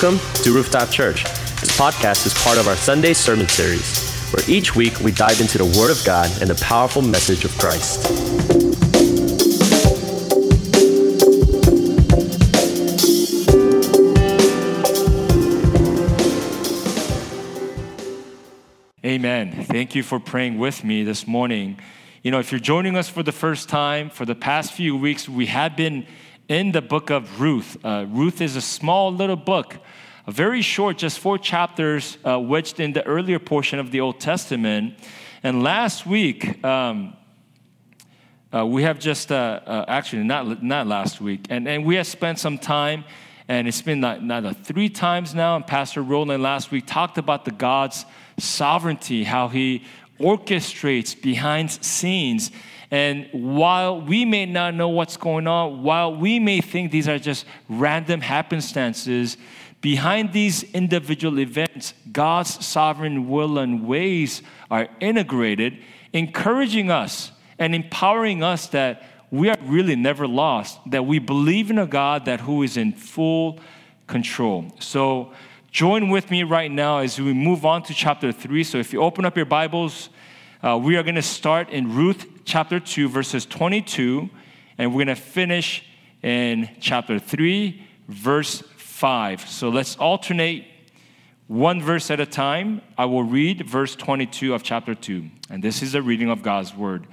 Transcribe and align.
Welcome 0.00 0.20
to 0.44 0.54
Rooftop 0.54 0.90
Church. 0.90 1.24
This 1.24 1.76
podcast 1.76 2.24
is 2.24 2.32
part 2.32 2.56
of 2.56 2.68
our 2.68 2.76
Sunday 2.76 3.12
sermon 3.14 3.48
series, 3.48 4.30
where 4.30 4.48
each 4.48 4.76
week 4.76 5.00
we 5.00 5.10
dive 5.10 5.40
into 5.40 5.58
the 5.58 5.64
Word 5.64 5.90
of 5.90 6.00
God 6.04 6.30
and 6.40 6.48
the 6.48 6.54
powerful 6.64 7.02
message 7.02 7.44
of 7.44 7.50
Christ. 7.58 8.06
Amen. 19.04 19.64
Thank 19.64 19.96
you 19.96 20.04
for 20.04 20.20
praying 20.20 20.58
with 20.58 20.84
me 20.84 21.02
this 21.02 21.26
morning. 21.26 21.76
You 22.22 22.30
know, 22.30 22.38
if 22.38 22.52
you're 22.52 22.60
joining 22.60 22.96
us 22.96 23.08
for 23.08 23.24
the 23.24 23.32
first 23.32 23.68
time, 23.68 24.10
for 24.10 24.24
the 24.24 24.36
past 24.36 24.72
few 24.72 24.96
weeks, 24.96 25.28
we 25.28 25.46
have 25.46 25.76
been 25.76 26.06
in 26.48 26.72
the 26.72 26.80
book 26.82 27.10
of 27.10 27.40
Ruth. 27.40 27.76
Uh, 27.84 28.06
Ruth 28.08 28.40
is 28.40 28.56
a 28.56 28.60
small 28.60 29.12
little 29.14 29.36
book, 29.36 29.76
a 30.26 30.32
very 30.32 30.62
short, 30.62 30.98
just 30.98 31.18
four 31.18 31.38
chapters, 31.38 32.16
uh, 32.26 32.40
wedged 32.40 32.80
in 32.80 32.92
the 32.94 33.06
earlier 33.06 33.38
portion 33.38 33.78
of 33.78 33.90
the 33.90 34.00
Old 34.00 34.18
Testament. 34.18 34.94
And 35.42 35.62
last 35.62 36.06
week, 36.06 36.64
um, 36.64 37.14
uh, 38.52 38.64
we 38.66 38.82
have 38.82 38.98
just 38.98 39.30
uh, 39.30 39.60
uh, 39.66 39.84
actually 39.88 40.24
not 40.24 40.62
not 40.62 40.86
last 40.86 41.20
week, 41.20 41.46
and 41.50 41.68
and 41.68 41.84
we 41.84 41.96
have 41.96 42.06
spent 42.06 42.38
some 42.38 42.56
time, 42.56 43.04
and 43.46 43.68
it's 43.68 43.82
been 43.82 44.00
not, 44.00 44.24
not 44.24 44.64
three 44.64 44.88
times 44.88 45.34
now. 45.34 45.54
And 45.56 45.66
Pastor 45.66 46.02
Roland 46.02 46.42
last 46.42 46.70
week 46.70 46.86
talked 46.86 47.18
about 47.18 47.44
the 47.44 47.50
God's 47.50 48.06
sovereignty, 48.38 49.24
how 49.24 49.48
He 49.48 49.84
orchestrates 50.18 51.20
behind 51.20 51.70
scenes 51.70 52.50
and 52.90 53.28
while 53.32 54.00
we 54.00 54.24
may 54.24 54.46
not 54.46 54.74
know 54.74 54.88
what's 54.88 55.16
going 55.16 55.46
on, 55.46 55.82
while 55.82 56.14
we 56.14 56.38
may 56.38 56.60
think 56.60 56.90
these 56.90 57.06
are 57.06 57.18
just 57.18 57.44
random 57.68 58.20
happenstances, 58.20 59.36
behind 59.80 60.32
these 60.32 60.62
individual 60.72 61.38
events, 61.38 61.92
God's 62.10 62.64
sovereign 62.64 63.28
will 63.28 63.58
and 63.58 63.86
ways 63.86 64.42
are 64.70 64.88
integrated, 65.00 65.78
encouraging 66.12 66.90
us 66.90 67.30
and 67.58 67.74
empowering 67.74 68.42
us 68.42 68.68
that 68.68 69.02
we 69.30 69.50
are 69.50 69.56
really 69.62 69.94
never 69.94 70.26
lost, 70.26 70.78
that 70.86 71.04
we 71.04 71.18
believe 71.18 71.70
in 71.70 71.78
a 71.78 71.86
God 71.86 72.24
that 72.24 72.40
who 72.40 72.62
is 72.62 72.78
in 72.78 72.92
full 72.92 73.60
control. 74.06 74.72
So 74.80 75.32
join 75.70 76.08
with 76.08 76.30
me 76.30 76.42
right 76.42 76.70
now 76.70 76.98
as 76.98 77.20
we 77.20 77.34
move 77.34 77.66
on 77.66 77.82
to 77.84 77.94
chapter 77.94 78.32
3. 78.32 78.64
So 78.64 78.78
if 78.78 78.94
you 78.94 79.02
open 79.02 79.26
up 79.26 79.36
your 79.36 79.44
Bibles, 79.44 80.08
uh, 80.62 80.78
we 80.82 80.96
are 80.96 81.02
going 81.02 81.14
to 81.14 81.22
start 81.22 81.68
in 81.68 81.94
Ruth 81.94 82.37
chapter 82.48 82.80
2, 82.80 83.10
verses 83.10 83.44
22, 83.44 84.30
and 84.78 84.90
we're 84.90 85.04
going 85.04 85.14
to 85.14 85.22
finish 85.22 85.84
in 86.22 86.66
chapter 86.80 87.18
3, 87.18 87.86
verse 88.08 88.62
5. 88.78 89.46
So 89.46 89.68
let's 89.68 89.96
alternate 89.96 90.64
one 91.46 91.82
verse 91.82 92.10
at 92.10 92.20
a 92.20 92.26
time. 92.26 92.80
I 92.96 93.04
will 93.04 93.22
read 93.22 93.68
verse 93.68 93.94
22 93.94 94.54
of 94.54 94.62
chapter 94.62 94.94
2, 94.94 95.28
and 95.50 95.62
this 95.62 95.82
is 95.82 95.94
a 95.94 96.00
reading 96.00 96.30
of 96.30 96.42
God's 96.42 96.74
word. 96.74 97.06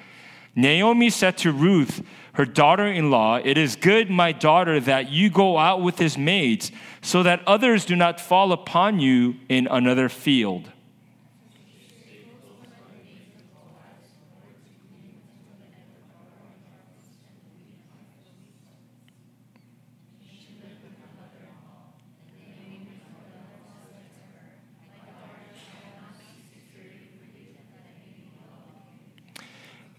Naomi 0.56 1.10
said 1.10 1.38
to 1.40 1.52
Ruth, 1.52 2.02
her 2.36 2.46
daughter 2.46 2.88
in 2.88 3.12
law, 3.12 3.36
It 3.36 3.58
is 3.58 3.76
good, 3.76 4.10
my 4.10 4.32
daughter, 4.32 4.80
that 4.80 5.12
you 5.12 5.30
go 5.30 5.58
out 5.58 5.82
with 5.82 6.00
his 6.00 6.18
maids, 6.18 6.72
so 7.02 7.24
that 7.24 7.46
others 7.46 7.84
do 7.84 7.98
not 7.98 8.22
fall 8.22 8.54
upon 8.54 9.02
you 9.02 9.36
in 9.50 9.68
another 9.68 10.08
field. 10.08 10.72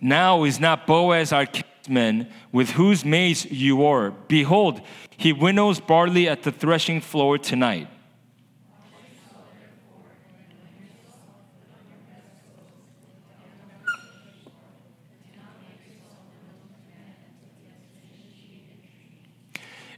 Now 0.00 0.44
is 0.44 0.60
not 0.60 0.86
Boaz 0.86 1.32
our 1.32 1.46
kinsman, 1.46 2.28
with 2.52 2.70
whose 2.70 3.04
maids 3.04 3.44
you 3.46 3.84
are. 3.84 4.10
Behold, 4.10 4.80
he 5.16 5.32
winnows 5.32 5.80
barley 5.80 6.28
at 6.28 6.42
the 6.42 6.52
threshing 6.52 7.00
floor 7.00 7.38
tonight. 7.38 7.88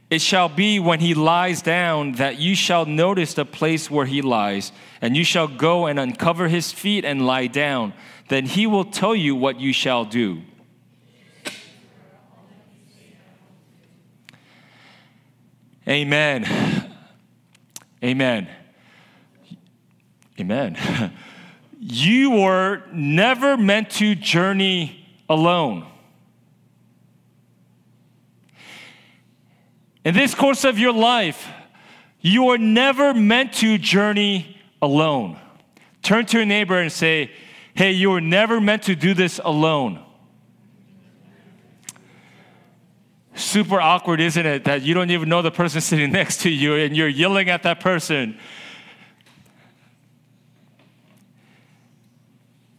It 0.09 0.21
shall 0.21 0.49
be 0.49 0.79
when 0.79 0.99
he 0.99 1.13
lies 1.13 1.61
down 1.61 2.13
that 2.13 2.39
you 2.39 2.55
shall 2.55 2.85
notice 2.85 3.35
the 3.35 3.45
place 3.45 3.91
where 3.91 4.07
he 4.07 4.21
lies, 4.21 4.71
and 5.01 5.15
you 5.15 5.23
shall 5.23 5.47
go 5.47 5.85
and 5.85 5.99
uncover 5.99 6.47
his 6.47 6.71
feet 6.71 7.05
and 7.05 7.27
lie 7.27 7.47
down 7.47 7.93
then 8.29 8.45
he 8.45 8.67
will 8.67 8.85
tell 8.85 9.15
you 9.15 9.35
what 9.35 9.59
you 9.59 9.73
shall 9.73 10.05
do. 10.05 10.41
Amen. 15.87 16.95
Amen. 18.03 18.47
Amen. 20.39 21.11
You 21.81 22.31
were 22.31 22.83
never 22.91 23.55
meant 23.55 23.91
to 23.91 24.13
journey 24.13 25.07
alone. 25.29 25.87
In 30.09 30.15
this 30.15 30.33
course 30.33 30.63
of 30.63 30.79
your 30.79 30.91
life, 30.91 31.47
you 32.19 32.45
were 32.45 32.57
never 32.57 33.13
meant 33.13 33.53
to 33.53 33.77
journey 33.77 34.57
alone. 34.81 35.37
Turn 36.01 36.25
to 36.25 36.37
your 36.37 36.47
neighbor 36.47 36.79
and 36.79 36.91
say, 36.91 37.29
Hey, 37.75 37.91
you 37.91 38.09
were 38.09 38.19
never 38.19 38.59
meant 38.59 38.81
to 38.85 38.95
do 38.95 39.13
this 39.13 39.39
alone. 39.45 40.03
Super 43.35 43.79
awkward, 43.79 44.19
isn't 44.19 44.43
it? 44.43 44.63
That 44.63 44.81
you 44.81 44.95
don't 44.95 45.11
even 45.11 45.29
know 45.29 45.43
the 45.43 45.51
person 45.51 45.79
sitting 45.79 46.11
next 46.21 46.41
to 46.41 46.49
you 46.49 46.73
and 46.73 46.97
you're 46.97 47.07
yelling 47.07 47.51
at 47.51 47.61
that 47.61 47.79
person. 47.79 48.39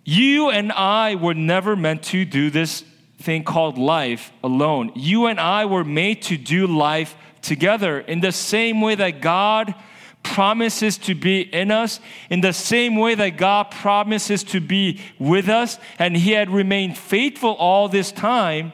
You 0.05 0.51
and 0.51 0.73
I 0.73 1.15
were 1.15 1.35
never 1.35 1.77
meant 1.77 2.03
to 2.07 2.25
do 2.25 2.51
this 2.51 2.83
thing 3.21 3.45
called 3.45 3.79
life 3.79 4.33
alone. 4.43 4.91
You 4.97 5.27
and 5.27 5.39
I 5.39 5.67
were 5.67 5.85
made 5.85 6.23
to 6.23 6.37
do 6.37 6.67
life 6.67 7.15
together 7.43 8.01
in 8.01 8.21
the 8.21 8.33
same 8.33 8.81
way 8.81 8.95
that 8.95 9.21
God 9.21 9.75
promises 10.23 10.99
to 10.99 11.15
be 11.15 11.41
in 11.41 11.71
us 11.71 12.01
in 12.29 12.41
the 12.41 12.53
same 12.53 12.97
way 12.97 13.15
that 13.15 13.37
God 13.37 13.71
promises 13.71 14.45
to 14.45 14.61
be 14.61 15.01
with 15.19 15.49
us, 15.49 15.79
and 15.99 16.17
He 16.17 16.33
had 16.33 16.51
remained 16.51 16.99
faithful 16.99 17.53
all 17.53 17.89
this 17.89 18.13
time. 18.13 18.73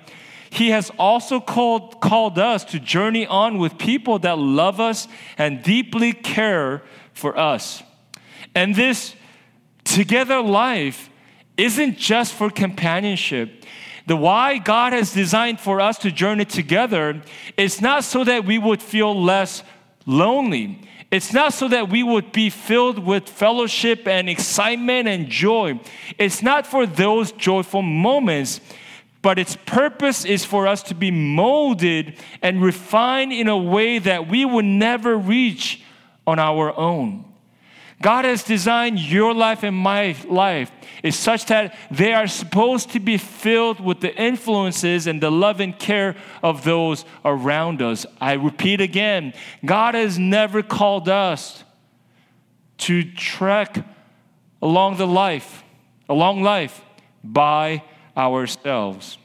He 0.51 0.71
has 0.71 0.91
also 0.99 1.41
called, 1.41 2.01
called 2.01 2.39
us 2.39 2.65
to 2.67 2.81
journey 2.81 3.27
on 3.27 3.59
with 3.59 3.79
people 3.79 4.19
that 4.21 4.39
love 4.39 4.81
us 4.81 5.07
and 5.37 5.63
deeply 5.63 6.13
care 6.13 6.83
for 7.13 7.39
us. 7.39 7.83
And 8.55 8.75
this 8.75 9.15
together 9.85 10.41
life 10.41 11.11
isn't 11.57 11.99
just 11.99 12.33
for 12.33 12.51
companionship. 12.51 13.65
The 14.07 14.17
why 14.17 14.59
God 14.59 14.93
has 14.93 15.13
designed 15.13 15.61
for 15.61 15.81
us 15.81 15.99
to 15.99 16.13
journey 16.13 16.45
together 16.45 17.23
is 17.57 17.81
not 17.81 18.05
so 18.05 18.23
that 18.25 18.45
we 18.45 18.57
would 18.57 18.81
feel 18.81 19.21
less 19.21 19.65
lonely. 20.07 20.81
It's 21.11 21.33
not 21.33 21.53
so 21.53 21.69
that 21.69 21.89
we 21.89 22.03
would 22.03 22.33
be 22.33 22.51
filled 22.51 23.01
with 23.01 23.29
fellowship 23.29 24.07
and 24.07 24.29
excitement 24.29 25.09
and 25.09 25.29
joy. 25.29 25.81
It's 26.19 26.43
not 26.43 26.67
for 26.67 26.87
those 26.87 27.33
joyful 27.33 27.83
moments, 27.83 28.61
but 29.23 29.39
its 29.39 29.57
purpose 29.67 30.25
is 30.25 30.45
for 30.45 30.69
us 30.69 30.85
to 30.85 30.95
be 30.95 31.11
molded 31.11 32.17
and 32.43 32.63
refined 32.63 33.33
in 33.33 33.49
a 33.49 33.59
way 33.59 33.99
that 33.99 34.29
we 34.29 34.45
would 34.45 34.65
never 34.65 35.17
reach 35.17 35.83
on 36.27 36.39
our 36.39 36.77
own. 36.77 37.26
God 38.03 38.27
has 38.27 38.43
designed 38.43 38.99
your 39.01 39.33
life 39.33 39.63
and 39.63 39.75
my 39.75 40.17
life 40.29 40.71
is 41.03 41.17
such 41.17 41.47
that 41.47 41.77
they 41.91 42.13
are 42.13 42.27
supposed 42.27 42.91
to 42.91 43.01
be 43.01 43.17
filled 43.17 43.81
with 43.81 44.01
the 44.01 44.15
influences 44.15 45.07
and 45.07 45.23
the 45.23 45.31
love 45.31 45.61
and 45.61 45.79
care 45.79 46.15
of 46.43 46.63
those 46.63 47.07
around 47.25 47.81
us. 47.81 48.05
I 48.21 48.35
repeat 48.35 48.81
again, 48.81 49.33
God 49.65 49.95
has 49.95 50.19
never 50.19 50.63
called 50.63 51.09
us 51.09 51.65
to 52.79 53.03
trek 53.03 53.79
along 54.61 54.99
the 54.99 55.07
life, 55.07 55.65
along 56.09 56.43
life 56.43 56.83
by 57.25 57.83
ourselves. 58.15 59.17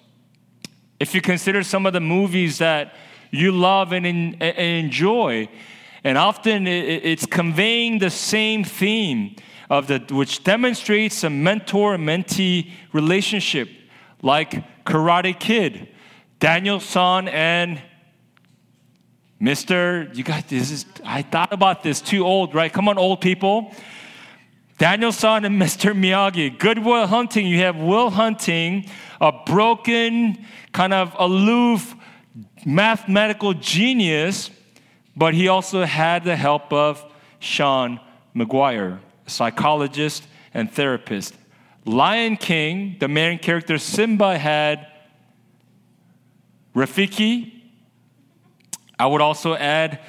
If 1.00 1.14
you 1.14 1.22
consider 1.22 1.64
some 1.64 1.86
of 1.86 1.94
the 1.94 2.00
movies 2.00 2.60
that 2.60 2.94
you 3.32 3.52
love 3.52 3.92
and, 3.92 4.06
and 4.06 4.44
enjoy, 4.44 5.50
and 6.04 6.18
often 6.18 6.68
it's 6.68 7.26
conveying 7.26 8.00
the 8.00 8.10
same 8.10 8.64
theme 8.64 9.36
of 9.70 9.88
the, 9.88 10.04
which 10.12 10.44
demonstrates 10.44 11.24
a 11.24 11.30
mentor 11.30 11.98
mentee 11.98 12.72
relationship, 12.92 13.70
like 14.22 14.84
Karate 14.84 15.40
Kid, 15.40 15.90
Daniel 16.40 16.80
San 16.80 17.28
and 17.28 17.82
Mr. 19.42 20.16
You 20.16 20.24
guys, 20.24 20.44
this 20.48 20.70
is, 20.70 20.86
I 21.04 21.24
thought 21.24 21.52
about 21.52 21.82
this, 21.82 22.00
too 22.00 22.24
old, 22.24 22.54
right? 22.54 22.72
Come 22.72 22.88
on, 22.88 23.00
old 23.00 23.22
people. 23.22 23.74
Daniel-san 24.78 25.46
and 25.46 25.60
Mr. 25.62 25.98
Miyagi. 25.98 26.60
Good 26.60 26.78
Will 26.78 27.08
Hunting, 27.08 27.48
you 27.48 27.58
have 27.58 27.76
Will 27.76 28.12
Hunting, 28.12 28.88
a 29.20 29.32
broken, 29.32 30.46
kind 30.74 30.94
of 30.94 31.16
aloof 31.18 31.96
mathematical 32.66 33.56
genius, 33.56 34.52
but 35.16 35.34
he 35.34 35.48
also 35.48 35.84
had 35.84 36.24
the 36.24 36.36
help 36.36 36.72
of 36.72 37.04
Sean 37.40 38.00
Maguire, 38.34 39.00
a 39.26 39.30
psychologist 39.30 40.28
and 40.54 40.72
therapist. 40.72 41.36
Lion 41.86 42.38
King, 42.38 42.98
the 43.00 43.08
main 43.08 43.40
character 43.40 43.78
Simba 43.78 44.38
had 44.38 44.88
Rafiki. 46.76 47.52
I 49.00 49.08
would 49.08 49.22
also 49.22 49.56
add 49.56 50.00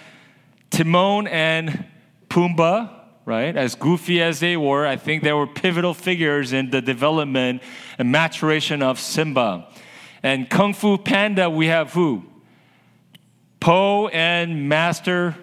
Timon 0.70 1.26
and 1.26 1.86
Pumbaa, 2.28 2.90
right? 3.24 3.56
As 3.56 3.74
goofy 3.74 4.22
as 4.22 4.40
they 4.40 4.56
were, 4.56 4.86
I 4.86 4.96
think 4.96 5.22
they 5.22 5.32
were 5.32 5.46
pivotal 5.46 5.94
figures 5.94 6.52
in 6.52 6.70
the 6.70 6.82
development 6.82 7.62
and 7.98 8.12
maturation 8.12 8.82
of 8.82 9.00
Simba. 9.00 9.68
And 10.22 10.48
Kung 10.48 10.74
Fu 10.74 10.98
Panda, 10.98 11.48
we 11.50 11.66
have 11.66 11.92
who? 11.92 12.24
Po 13.62 14.08
and 14.08 14.68
Master 14.68 15.36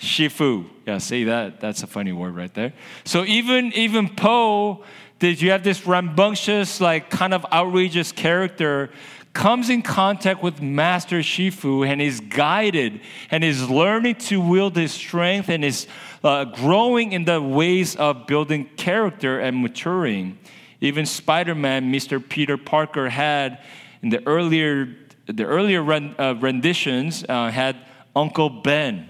Shifu. 0.00 0.68
Yeah, 0.84 0.98
see 0.98 1.22
that? 1.24 1.60
That's 1.60 1.84
a 1.84 1.86
funny 1.86 2.10
word 2.10 2.34
right 2.34 2.52
there. 2.52 2.72
So 3.04 3.24
even 3.24 3.72
even 3.74 4.08
Po, 4.08 4.82
did 5.20 5.40
you 5.40 5.52
have 5.52 5.62
this 5.62 5.86
rambunctious, 5.86 6.80
like 6.80 7.08
kind 7.08 7.34
of 7.34 7.46
outrageous 7.52 8.10
character 8.10 8.90
comes 9.32 9.70
in 9.70 9.82
contact 9.82 10.42
with 10.42 10.60
Master 10.60 11.20
Shifu 11.20 11.86
and 11.86 12.02
is 12.02 12.18
guided 12.18 13.00
and 13.30 13.44
is 13.44 13.70
learning 13.70 14.16
to 14.16 14.40
wield 14.40 14.74
his 14.74 14.92
strength 14.92 15.48
and 15.50 15.64
is 15.64 15.86
uh, 16.24 16.46
growing 16.46 17.12
in 17.12 17.24
the 17.26 17.40
ways 17.40 17.94
of 17.94 18.26
building 18.26 18.68
character 18.76 19.38
and 19.38 19.62
maturing. 19.62 20.36
Even 20.80 21.06
Spider 21.06 21.54
Man, 21.54 21.92
Mr. 21.92 22.20
Peter 22.28 22.58
Parker, 22.58 23.08
had 23.08 23.60
in 24.02 24.08
the 24.08 24.26
earlier, 24.26 24.86
the 25.26 25.44
earlier 25.44 25.82
uh, 25.92 26.34
renditions, 26.34 27.24
uh, 27.28 27.50
had 27.50 27.76
Uncle 28.14 28.50
Ben. 28.50 29.08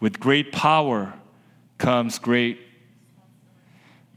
With 0.00 0.18
great 0.18 0.52
power 0.52 1.14
comes 1.78 2.18
great. 2.18 2.58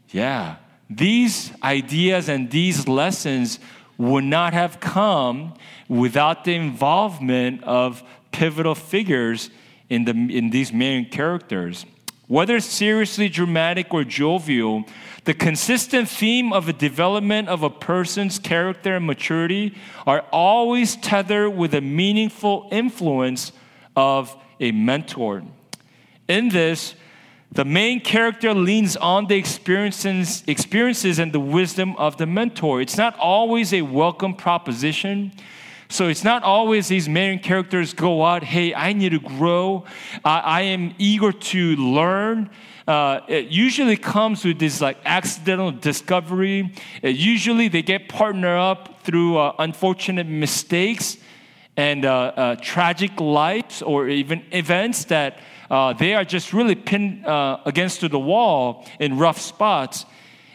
Yeah. 0.09 0.57
These 0.89 1.51
ideas 1.63 2.29
and 2.29 2.49
these 2.51 2.87
lessons 2.87 3.59
would 3.97 4.23
not 4.23 4.53
have 4.53 4.79
come 4.79 5.53
without 5.87 6.43
the 6.43 6.55
involvement 6.55 7.63
of 7.63 8.03
pivotal 8.31 8.75
figures 8.75 9.49
in, 9.89 10.05
the, 10.05 10.11
in 10.11 10.49
these 10.49 10.73
main 10.73 11.09
characters. 11.09 11.85
Whether 12.33 12.59
seriously 12.61 13.29
dramatic 13.29 13.93
or 13.93 14.03
jovial, 14.03 14.85
the 15.25 15.35
consistent 15.35 16.09
theme 16.09 16.51
of 16.51 16.65
the 16.65 16.73
development 16.73 17.47
of 17.47 17.61
a 17.61 17.69
person's 17.69 18.39
character 18.39 18.95
and 18.95 19.05
maturity 19.05 19.75
are 20.07 20.21
always 20.31 20.95
tethered 20.95 21.55
with 21.55 21.75
a 21.75 21.81
meaningful 21.81 22.69
influence 22.71 23.51
of 23.95 24.35
a 24.59 24.71
mentor. 24.71 25.43
In 26.27 26.49
this, 26.49 26.95
the 27.51 27.65
main 27.65 27.99
character 27.99 28.55
leans 28.55 28.97
on 28.97 29.27
the 29.27 29.35
experiences, 29.35 30.43
experiences 30.47 31.19
and 31.19 31.33
the 31.33 31.39
wisdom 31.39 31.95
of 31.97 32.17
the 32.17 32.25
mentor. 32.25 32.81
It's 32.81 32.97
not 32.97 33.15
always 33.19 33.75
a 33.75 33.83
welcome 33.83 34.33
proposition. 34.33 35.33
So 35.93 36.07
it's 36.07 36.23
not 36.23 36.41
always 36.41 36.87
these 36.87 37.07
main 37.07 37.37
characters 37.37 37.93
go 37.93 38.25
out, 38.25 38.43
hey, 38.43 38.73
I 38.73 38.93
need 38.93 39.09
to 39.09 39.19
grow. 39.19 39.85
I, 40.25 40.39
I 40.39 40.61
am 40.61 40.95
eager 40.97 41.31
to 41.31 41.75
learn. 41.75 42.49
Uh, 42.87 43.19
it 43.27 43.49
usually 43.49 43.95
comes 43.95 44.43
with 44.43 44.57
this 44.57 44.81
like 44.81 44.97
accidental 45.05 45.71
discovery. 45.71 46.73
Usually 47.03 47.67
they 47.67 47.83
get 47.83 48.09
partnered 48.09 48.57
up 48.57 49.03
through 49.03 49.37
uh, 49.37 49.53
unfortunate 49.59 50.25
mistakes 50.25 51.17
and 51.77 52.05
uh, 52.05 52.33
uh 52.35 52.55
tragic 52.55 53.19
lives 53.19 53.83
or 53.83 54.09
even 54.09 54.43
events 54.51 55.05
that 55.05 55.37
uh, 55.69 55.93
they 55.93 56.15
are 56.15 56.25
just 56.25 56.53
really 56.53 56.75
pinned 56.75 57.23
uh, 57.23 57.59
against 57.67 58.01
the 58.01 58.17
wall 58.17 58.83
in 58.99 59.19
rough 59.19 59.39
spots. 59.39 60.07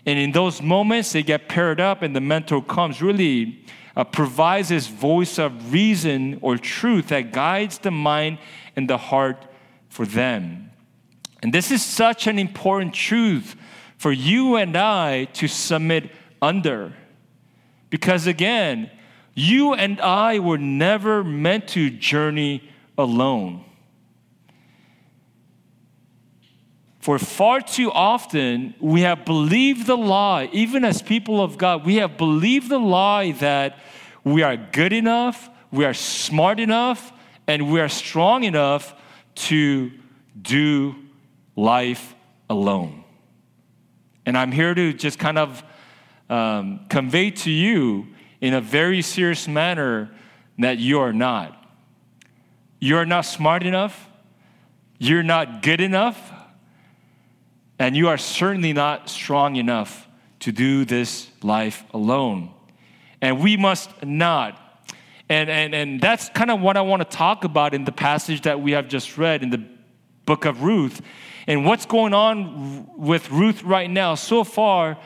And 0.05 0.19
in 0.19 0.33
those 0.33 0.61
moments, 0.61 1.13
they 1.13 1.23
get 1.23 1.49
paired 1.49 1.81
up, 1.81 2.03
and 2.03 2.17
the 2.17 2.21
mentor 2.21 2.61
comes, 2.61 3.01
really 3.01 3.63
uh, 3.99 4.05
provides 4.05 4.69
this 4.69 4.87
voice 4.87 5.41
of 5.41 5.73
reason 5.73 6.39
or 6.41 6.57
truth 6.57 7.09
that 7.09 7.33
guides 7.33 7.79
the 7.79 7.91
mind 7.91 8.39
and 8.77 8.89
the 8.89 8.97
heart 8.97 9.45
for 9.89 10.07
them. 10.07 10.71
And 11.43 11.53
this 11.53 11.73
is 11.73 11.85
such 11.85 12.29
an 12.29 12.39
important 12.39 12.95
truth 12.95 13.57
for 13.97 14.13
you 14.13 14.55
and 14.55 14.77
I 14.77 15.25
to 15.25 15.49
submit 15.49 16.13
under. 16.41 16.95
Because 17.91 18.29
again, 18.29 18.89
you 19.35 19.75
and 19.75 20.01
I 20.01 20.39
were 20.39 20.59
never 20.59 21.25
meant 21.25 21.67
to 21.69 21.91
journey 21.91 22.71
alone. 22.97 23.65
For 27.01 27.19
far 27.19 27.61
too 27.61 27.91
often, 27.91 28.75
we 28.81 29.01
have 29.01 29.25
believed 29.25 29.87
the 29.87 29.97
lie, 29.97 30.51
even 30.53 30.85
as 30.85 31.03
people 31.03 31.41
of 31.41 31.59
God, 31.59 31.85
we 31.87 31.97
have 31.97 32.17
believed 32.17 32.69
the 32.69 32.79
lie 32.79 33.33
that 33.33 33.79
we 34.25 34.43
are 34.43 34.57
good 34.57 34.93
enough, 34.93 35.49
we 35.71 35.85
are 35.85 35.95
smart 35.95 36.61
enough, 36.61 37.13
and 37.47 37.71
we 37.71 37.81
are 37.81 37.89
strong 37.89 38.45
enough 38.45 38.95
to 39.35 39.91
do 40.41 40.95
life 41.57 42.15
alone. 42.51 43.05
And 44.27 44.37
I'm 44.37 44.53
here 44.53 44.75
to 44.75 44.93
just 44.93 45.19
kind 45.19 45.39
of 45.39 45.63
um, 46.29 46.87
convey 46.89 47.31
to 47.31 47.51
you 47.51 48.09
in 48.41 48.55
a 48.55 48.61
very 48.61 49.03
serious 49.03 49.49
manner 49.49 50.11
that 50.59 50.79
you 50.79 51.01
are 51.01 51.13
not. 51.13 51.55
You're 52.81 53.07
not 53.07 53.23
smart 53.23 53.63
enough. 53.63 54.09
You're 54.99 55.23
not 55.23 55.63
good 55.63 55.81
enough. 55.81 56.33
And 57.79 57.97
you 57.97 58.09
are 58.09 58.19
certainly 58.19 58.73
not 58.73 59.09
strong 59.09 59.57
enough 59.57 60.07
to 60.41 60.53
do 60.53 60.85
this 60.85 61.31
life 61.43 61.85
alone. 61.93 62.53
And 63.21 63.41
we 63.41 63.57
must 63.57 64.05
not. 64.05 64.65
And, 65.29 65.51
and, 65.51 65.75
and 65.75 66.01
that's 66.01 66.29
kind 66.31 66.51
of 66.51 66.61
what 66.61 66.77
I 66.77 66.81
want 66.81 67.09
to 67.09 67.17
talk 67.17 67.45
about 67.45 67.75
in 67.75 67.85
the 67.85 67.93
passage 67.93 68.43
that 68.43 68.61
we 68.61 68.73
have 68.73 68.89
just 68.89 69.19
read 69.19 69.43
in 69.43 69.51
the 69.51 69.63
book 70.25 70.45
of 70.45 70.63
Ruth. 70.63 71.03
And 71.47 71.65
what's 71.65 71.87
going 71.87 72.15
on 72.15 72.87
with 72.97 73.31
Ruth 73.31 73.63
right 73.63 73.91
now? 73.91 74.15
So 74.15 74.45
far, 74.45 74.99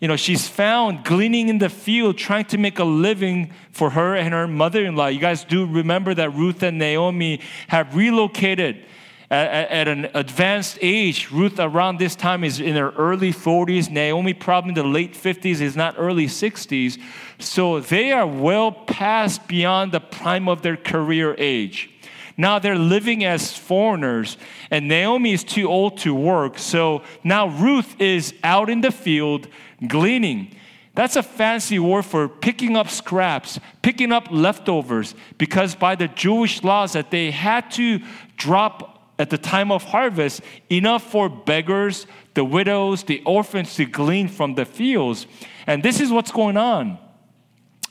you 0.00 0.08
know, 0.08 0.16
she's 0.16 0.48
found 0.48 1.04
gleaning 1.04 1.48
in 1.48 1.58
the 1.58 1.68
field, 1.68 2.16
trying 2.16 2.46
to 2.46 2.58
make 2.58 2.78
a 2.78 2.84
living 2.84 3.52
for 3.70 3.90
her 3.90 4.16
and 4.16 4.32
her 4.32 4.48
mother 4.48 4.84
in 4.84 4.96
law. 4.96 5.08
You 5.08 5.20
guys 5.20 5.44
do 5.44 5.66
remember 5.66 6.14
that 6.14 6.30
Ruth 6.30 6.62
and 6.62 6.78
Naomi 6.78 7.40
have 7.68 7.94
relocated 7.94 8.86
at, 9.30 9.70
at, 9.70 9.88
an 9.88 10.08
advanced 10.14 10.78
age. 10.80 11.30
Ruth, 11.30 11.58
around 11.58 11.98
this 11.98 12.16
time, 12.16 12.42
is 12.42 12.58
in 12.58 12.74
her 12.76 12.90
early 12.90 13.32
40s. 13.32 13.88
Naomi, 13.88 14.34
probably 14.34 14.70
in 14.70 14.74
the 14.74 14.82
late 14.82 15.14
50s, 15.14 15.60
is 15.60 15.76
not 15.76 15.94
early 15.98 16.26
60s. 16.26 17.00
So 17.38 17.80
they 17.80 18.10
are 18.10 18.26
well 18.26 18.72
past 18.72 19.46
beyond 19.46 19.92
the 19.92 20.00
prime 20.00 20.48
of 20.48 20.62
their 20.62 20.76
career 20.76 21.36
age. 21.38 21.90
Now 22.36 22.58
they're 22.58 22.74
living 22.78 23.22
as 23.22 23.56
foreigners, 23.56 24.36
and 24.70 24.88
Naomi 24.88 25.32
is 25.32 25.44
too 25.44 25.68
old 25.68 25.98
to 25.98 26.14
work. 26.14 26.58
So 26.58 27.02
now 27.22 27.48
Ruth 27.48 28.00
is 28.00 28.34
out 28.42 28.70
in 28.70 28.80
the 28.80 28.90
field 28.90 29.46
gleaning. 29.86 30.56
That's 30.94 31.16
a 31.16 31.22
fancy 31.22 31.78
word 31.78 32.04
for 32.04 32.28
picking 32.28 32.76
up 32.76 32.88
scraps, 32.88 33.60
picking 33.82 34.10
up 34.10 34.28
leftovers, 34.30 35.14
because 35.38 35.74
by 35.74 35.94
the 35.94 36.08
Jewish 36.08 36.64
laws 36.64 36.94
that 36.94 37.10
they 37.10 37.30
had 37.30 37.70
to 37.72 38.00
drop 38.36 38.89
at 39.20 39.28
the 39.28 39.36
time 39.36 39.70
of 39.70 39.84
harvest 39.84 40.40
enough 40.70 41.10
for 41.10 41.28
beggars, 41.28 42.06
the 42.32 42.42
widows, 42.42 43.04
the 43.04 43.22
orphans 43.26 43.74
to 43.74 43.84
glean 43.84 44.28
from 44.28 44.54
the 44.54 44.64
fields. 44.64 45.26
And 45.66 45.82
this 45.82 46.00
is 46.00 46.10
what's 46.10 46.32
going 46.32 46.56
on. 46.56 46.98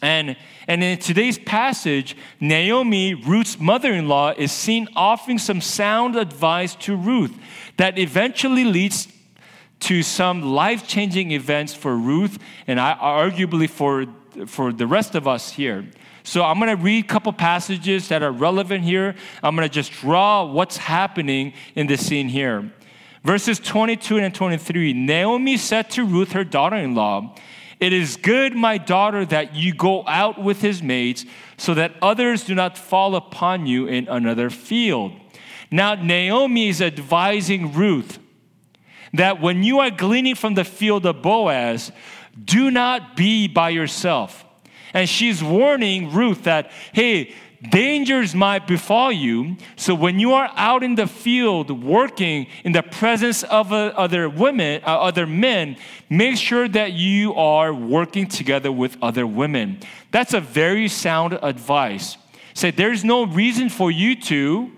And, 0.01 0.36
and 0.67 0.83
in 0.83 0.98
today's 0.98 1.38
passage, 1.38 2.17
Naomi, 2.39 3.13
Ruth's 3.13 3.59
mother 3.59 3.93
in 3.93 4.07
law, 4.07 4.33
is 4.36 4.51
seen 4.51 4.88
offering 4.95 5.38
some 5.38 5.62
sound 5.62 6.15
advice 6.15 6.74
to 6.77 6.95
Ruth 6.95 7.38
that 7.77 8.00
eventually 8.00 8.63
leads 8.63 9.07
to 9.81 10.01
some 10.01 10.41
life 10.41 10.88
changing 10.88 11.29
events 11.29 11.75
for 11.75 11.95
Ruth 11.95 12.39
and 12.65 12.79
I, 12.79 12.95
arguably 13.00 13.69
for, 13.69 14.07
for 14.48 14.72
the 14.72 14.88
rest 14.88 15.15
of 15.15 15.27
us 15.27 15.51
here. 15.51 15.86
So 16.24 16.43
I'm 16.43 16.60
going 16.60 16.75
to 16.75 16.81
read 16.81 17.05
a 17.05 17.08
couple 17.08 17.34
passages 17.34 18.08
that 18.10 18.22
are 18.22 18.31
relevant 18.31 18.84
here. 18.84 19.15
I'm 19.41 19.55
going 19.55 19.67
to 19.67 19.74
just 19.74 19.91
draw 19.91 20.46
what's 20.46 20.77
happening 20.77 21.53
in 21.75 21.88
this 21.88 22.05
scene 22.05 22.29
here. 22.29 22.72
Verses 23.24 23.60
22 23.60 24.17
and 24.17 24.34
23 24.34 24.93
Naomi 24.93 25.58
said 25.58 25.89
to 25.91 26.05
Ruth, 26.05 26.31
her 26.34 26.43
daughter 26.43 26.77
in 26.77 26.96
law, 26.96 27.36
It 27.79 27.93
is 27.93 28.17
good, 28.17 28.55
my 28.55 28.77
daughter, 28.77 29.25
that 29.25 29.55
you 29.55 29.74
go 29.74 30.05
out 30.08 30.41
with 30.41 30.62
his 30.62 30.81
maids, 30.81 31.25
so 31.58 31.74
that 31.74 31.96
others 32.01 32.43
do 32.43 32.55
not 32.55 32.77
fall 32.77 33.15
upon 33.15 33.65
you 33.65 33.88
in 33.88 34.08
another 34.08 34.50
field. 34.50 35.13
Now, 35.72 35.96
Naomi 35.96 36.69
is 36.69 36.81
advising 36.81 37.74
Ruth 37.74 38.19
that 39.13 39.41
when 39.41 39.63
you 39.63 39.79
are 39.79 39.89
gleaning 39.89 40.36
from 40.36 40.53
the 40.53 40.63
field 40.63 41.05
of 41.05 41.22
Boaz, 41.22 41.91
do 42.46 42.72
not 42.72 43.15
be 43.15 43.48
by 43.48 43.69
yourself. 43.69 44.46
And 44.93 45.08
she's 45.08 45.43
warning 45.43 46.12
Ruth 46.12 46.43
that, 46.43 46.72
hey, 46.93 47.36
dangers 47.69 48.34
might 48.34 48.65
befall 48.65 49.12
you. 49.12 49.58
So 49.75 49.93
when 49.93 50.19
you 50.19 50.34
are 50.34 50.50
out 50.55 50.84
in 50.84 50.96
the 50.96 51.08
field 51.08 51.84
working 51.84 52.48
in 52.63 52.72
the 52.72 52.84
presence 52.84 53.43
of 53.43 53.72
uh, 53.72 53.93
other 53.96 54.29
women, 54.29 54.81
uh, 54.86 55.00
other 55.00 55.27
men, 55.27 55.77
make 56.10 56.38
sure 56.38 56.67
that 56.69 56.93
you 56.93 57.34
are 57.36 57.74
working 57.74 58.27
together 58.27 58.72
with 58.72 58.98
other 59.01 59.27
women. 59.27 59.79
That's 60.12 60.34
a 60.34 60.41
very 60.41 60.88
sound 60.88 61.38
advice. 61.41 62.17
Say 62.53 62.72
there's 62.72 63.03
no 63.03 63.25
reason 63.25 63.69
for 63.69 63.91
you 63.91 64.15
to 64.22 64.72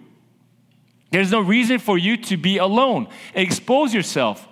there's 1.11 1.29
no 1.29 1.41
reason 1.41 1.77
for 1.77 1.97
you 1.97 2.17
to 2.17 2.37
be 2.37 2.57
alone. 2.57 3.07
Expose 3.35 3.93
yourself. 3.93 4.47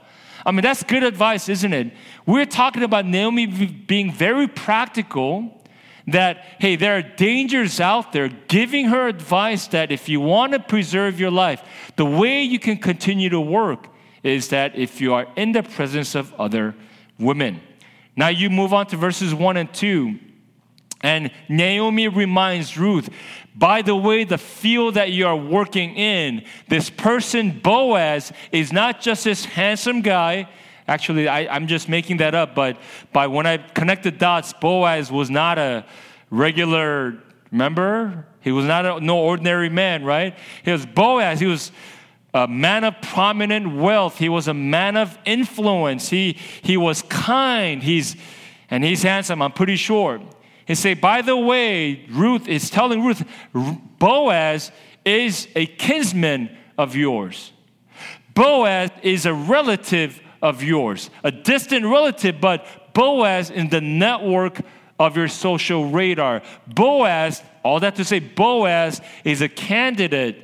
I 0.49 0.51
mean, 0.51 0.63
that's 0.63 0.81
good 0.81 1.03
advice, 1.03 1.47
isn't 1.47 1.73
it? 1.73 1.93
We're 2.25 2.47
talking 2.47 2.81
about 2.81 3.05
Naomi 3.05 3.45
being 3.45 4.11
very 4.11 4.47
practical 4.47 5.61
that, 6.07 6.37
hey, 6.57 6.75
there 6.75 6.97
are 6.97 7.03
dangers 7.03 7.79
out 7.79 8.13
there, 8.13 8.29
giving 8.29 8.87
her 8.87 9.07
advice 9.07 9.67
that 9.67 9.91
if 9.91 10.09
you 10.09 10.19
want 10.19 10.53
to 10.53 10.59
preserve 10.59 11.19
your 11.19 11.29
life, 11.29 11.61
the 11.97 12.05
way 12.05 12.41
you 12.41 12.57
can 12.57 12.77
continue 12.77 13.29
to 13.29 13.39
work 13.39 13.89
is 14.23 14.47
that 14.47 14.75
if 14.75 14.99
you 14.99 15.13
are 15.13 15.27
in 15.35 15.51
the 15.51 15.61
presence 15.61 16.15
of 16.15 16.33
other 16.33 16.73
women. 17.19 17.61
Now 18.15 18.29
you 18.29 18.49
move 18.49 18.73
on 18.73 18.87
to 18.87 18.97
verses 18.97 19.35
1 19.35 19.55
and 19.55 19.71
2. 19.71 20.19
And 21.01 21.31
Naomi 21.47 22.07
reminds 22.07 22.77
Ruth, 22.77 23.09
by 23.55 23.81
the 23.81 23.95
way, 23.95 24.23
the 24.23 24.37
field 24.37 24.95
that 24.95 25.11
you 25.11 25.27
are 25.27 25.35
working 25.35 25.95
in, 25.95 26.43
this 26.67 26.89
person, 26.89 27.59
Boaz, 27.59 28.31
is 28.51 28.71
not 28.71 29.01
just 29.01 29.23
this 29.23 29.45
handsome 29.45 30.01
guy 30.01 30.47
Actually, 30.89 31.27
I, 31.27 31.55
am 31.55 31.67
just 31.67 31.87
making 31.87 32.17
that 32.17 32.33
up, 32.33 32.55
but 32.55 32.75
by 33.13 33.27
when 33.27 33.45
I 33.45 33.57
connect 33.57 34.01
the 34.01 34.11
dots, 34.11 34.53
Boaz 34.53 35.11
was 35.11 35.29
not 35.29 35.59
a 35.59 35.85
regular 36.31 37.21
member. 37.51 38.25
He 38.41 38.51
was 38.51 38.65
not 38.65 38.87
a, 38.87 38.99
no 38.99 39.19
ordinary 39.19 39.69
man, 39.69 40.03
right? 40.03 40.35
He 40.65 40.71
was 40.71 40.87
Boaz. 40.87 41.39
He 41.39 41.45
was 41.45 41.71
a 42.33 42.47
man 42.47 42.83
of 42.85 42.99
prominent 43.03 43.75
wealth. 43.75 44.17
He 44.17 44.29
was 44.29 44.47
a 44.47 44.53
man 44.55 44.97
of 44.97 45.15
influence. 45.25 46.09
He, 46.09 46.33
he 46.63 46.75
was 46.75 47.03
kind. 47.03 47.83
He's, 47.83 48.15
and 48.71 48.83
he's 48.83 49.03
handsome, 49.03 49.43
I'm 49.43 49.51
pretty 49.51 49.75
sure. 49.75 50.19
He 50.69 50.75
say, 50.75 50.93
by 50.93 51.23
the 51.23 51.35
way, 51.35 52.05
Ruth 52.11 52.47
is 52.47 52.69
telling 52.69 53.03
Ruth, 53.03 53.25
Boaz 53.97 54.71
is 55.03 55.47
a 55.55 55.65
kinsman 55.65 56.55
of 56.77 56.95
yours. 56.95 57.51
Boaz 58.35 58.91
is 59.01 59.25
a 59.25 59.33
relative 59.33 60.21
of 60.43 60.61
yours, 60.61 61.09
a 61.23 61.31
distant 61.31 61.87
relative, 61.87 62.39
but 62.39 62.93
Boaz 62.93 63.49
in 63.49 63.69
the 63.69 63.81
network 63.81 64.61
of 64.99 65.17
your 65.17 65.27
social 65.27 65.89
radar. 65.89 66.43
Boaz, 66.67 67.41
all 67.63 67.79
that 67.79 67.95
to 67.95 68.05
say, 68.05 68.19
Boaz 68.19 69.01
is 69.23 69.41
a 69.41 69.49
candidate 69.49 70.37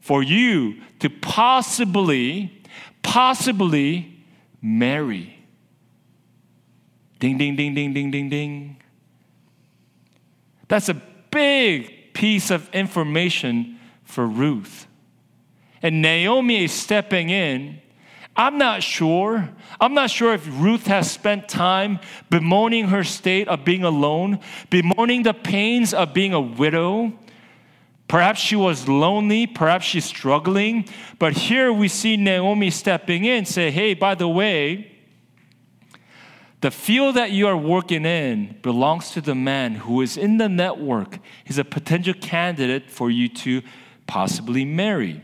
for 0.00 0.22
you 0.22 0.78
to 0.98 1.08
possibly, 1.08 2.62
possibly 3.02 4.22
marry. 4.60 5.42
Ding, 7.18 7.38
ding, 7.38 7.56
ding, 7.56 7.72
ding, 7.72 7.94
ding, 7.94 8.10
ding, 8.10 8.28
ding. 8.28 8.76
That's 10.68 10.88
a 10.88 11.00
big 11.30 12.14
piece 12.14 12.50
of 12.50 12.68
information 12.74 13.78
for 14.04 14.26
Ruth. 14.26 14.86
And 15.82 16.00
Naomi 16.00 16.64
is 16.64 16.72
stepping 16.72 17.30
in 17.30 17.80
I'm 18.36 18.58
not 18.58 18.82
sure. 18.82 19.48
I'm 19.80 19.94
not 19.94 20.10
sure 20.10 20.34
if 20.34 20.46
Ruth 20.60 20.86
has 20.88 21.10
spent 21.10 21.48
time 21.48 22.00
bemoaning 22.30 22.88
her 22.88 23.04
state 23.04 23.46
of 23.46 23.64
being 23.64 23.84
alone, 23.84 24.40
bemoaning 24.70 25.22
the 25.22 25.34
pains 25.34 25.94
of 25.94 26.12
being 26.12 26.32
a 26.32 26.40
widow. 26.40 27.12
Perhaps 28.08 28.40
she 28.40 28.56
was 28.56 28.88
lonely, 28.88 29.46
perhaps 29.46 29.84
she's 29.84 30.04
struggling. 30.04 30.88
But 31.18 31.34
here 31.34 31.72
we 31.72 31.86
see 31.88 32.16
Naomi 32.16 32.70
stepping 32.70 33.24
in, 33.24 33.44
say, 33.44 33.70
hey, 33.70 33.94
by 33.94 34.14
the 34.14 34.28
way, 34.28 34.93
the 36.64 36.70
field 36.70 37.16
that 37.16 37.30
you 37.30 37.46
are 37.46 37.58
working 37.58 38.06
in 38.06 38.58
belongs 38.62 39.10
to 39.10 39.20
the 39.20 39.34
man 39.34 39.74
who 39.74 40.00
is 40.00 40.16
in 40.16 40.38
the 40.38 40.48
network. 40.48 41.18
He's 41.44 41.58
a 41.58 41.64
potential 41.64 42.14
candidate 42.14 42.90
for 42.90 43.10
you 43.10 43.28
to 43.28 43.60
possibly 44.06 44.64
marry. 44.64 45.20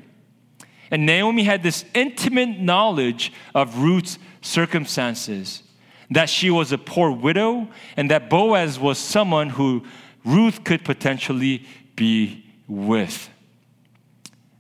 And 0.91 1.07
Naomi 1.07 1.45
had 1.45 1.63
this 1.63 1.87
intimate 1.95 2.61
knowledge 2.61 3.33
of 3.55 3.79
Ruth's 3.79 4.19
circumstances 4.43 5.63
that 6.11 6.29
she 6.29 6.51
was 6.51 6.73
a 6.73 6.79
poor 6.79 7.11
widow 7.11 7.69
and 7.97 8.11
that 8.11 8.29
Boaz 8.29 8.79
was 8.79 8.99
someone 8.99 9.49
who 9.49 9.87
Ruth 10.27 10.63
could 10.63 10.85
potentially 10.85 11.65
be 11.97 12.45
with. 12.69 13.31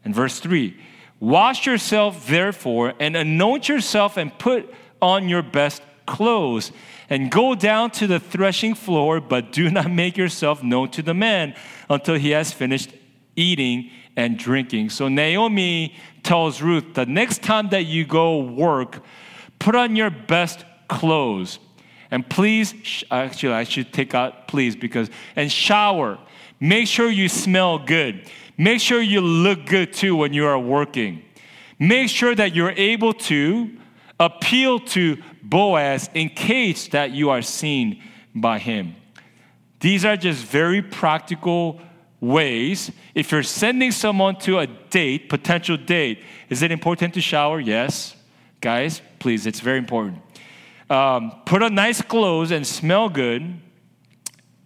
And 0.02 0.14
verse 0.14 0.40
3 0.40 0.80
Wash 1.20 1.66
yourself, 1.66 2.26
therefore, 2.26 2.94
and 2.98 3.18
anoint 3.18 3.68
yourself 3.68 4.16
and 4.16 4.32
put 4.38 4.72
on 5.02 5.28
your 5.28 5.42
best 5.42 5.82
clothes, 6.10 6.72
and 7.08 7.30
go 7.30 7.54
down 7.54 7.90
to 7.92 8.06
the 8.06 8.20
threshing 8.20 8.74
floor, 8.74 9.20
but 9.20 9.52
do 9.52 9.70
not 9.70 9.90
make 9.90 10.16
yourself 10.16 10.62
known 10.62 10.90
to 10.90 11.02
the 11.02 11.14
man 11.14 11.54
until 11.88 12.16
he 12.16 12.30
has 12.30 12.52
finished 12.52 12.90
eating 13.36 13.90
and 14.16 14.38
drinking. 14.38 14.90
So 14.90 15.08
Naomi 15.08 15.94
tells 16.22 16.60
Ruth, 16.60 16.94
the 16.94 17.06
next 17.06 17.42
time 17.42 17.70
that 17.70 17.86
you 17.86 18.04
go 18.04 18.40
work, 18.40 19.02
put 19.58 19.74
on 19.74 19.96
your 19.96 20.10
best 20.10 20.64
clothes. 20.88 21.58
And 22.10 22.28
please, 22.28 22.74
actually, 23.10 23.52
I 23.52 23.64
should 23.64 23.92
take 23.92 24.14
out 24.14 24.48
please 24.48 24.74
because, 24.76 25.08
and 25.36 25.50
shower. 25.50 26.18
Make 26.58 26.88
sure 26.88 27.08
you 27.08 27.28
smell 27.28 27.78
good. 27.78 28.28
Make 28.58 28.80
sure 28.80 29.00
you 29.00 29.20
look 29.20 29.64
good 29.64 29.92
too 29.92 30.16
when 30.16 30.32
you 30.34 30.44
are 30.46 30.58
working. 30.58 31.22
Make 31.78 32.10
sure 32.10 32.34
that 32.34 32.54
you're 32.54 32.72
able 32.76 33.14
to 33.30 33.70
appeal 34.18 34.80
to 34.80 35.16
Boaz 35.50 36.08
in 36.14 36.28
case 36.30 36.88
that 36.88 37.10
you 37.10 37.28
are 37.30 37.42
seen 37.42 38.02
by 38.34 38.58
him. 38.58 38.94
These 39.80 40.04
are 40.04 40.16
just 40.16 40.44
very 40.44 40.80
practical 40.80 41.80
ways. 42.20 42.90
If 43.14 43.32
you're 43.32 43.42
sending 43.42 43.90
someone 43.92 44.36
to 44.40 44.58
a 44.58 44.66
date, 44.66 45.28
potential 45.28 45.76
date, 45.76 46.22
is 46.48 46.62
it 46.62 46.70
important 46.70 47.14
to 47.14 47.20
shower? 47.20 47.58
Yes. 47.60 48.14
Guys, 48.60 49.02
please, 49.18 49.46
it's 49.46 49.60
very 49.60 49.78
important. 49.78 50.18
Um, 50.88 51.32
put 51.46 51.62
on 51.62 51.74
nice 51.74 52.02
clothes 52.02 52.50
and 52.50 52.66
smell 52.66 53.08
good. 53.08 53.58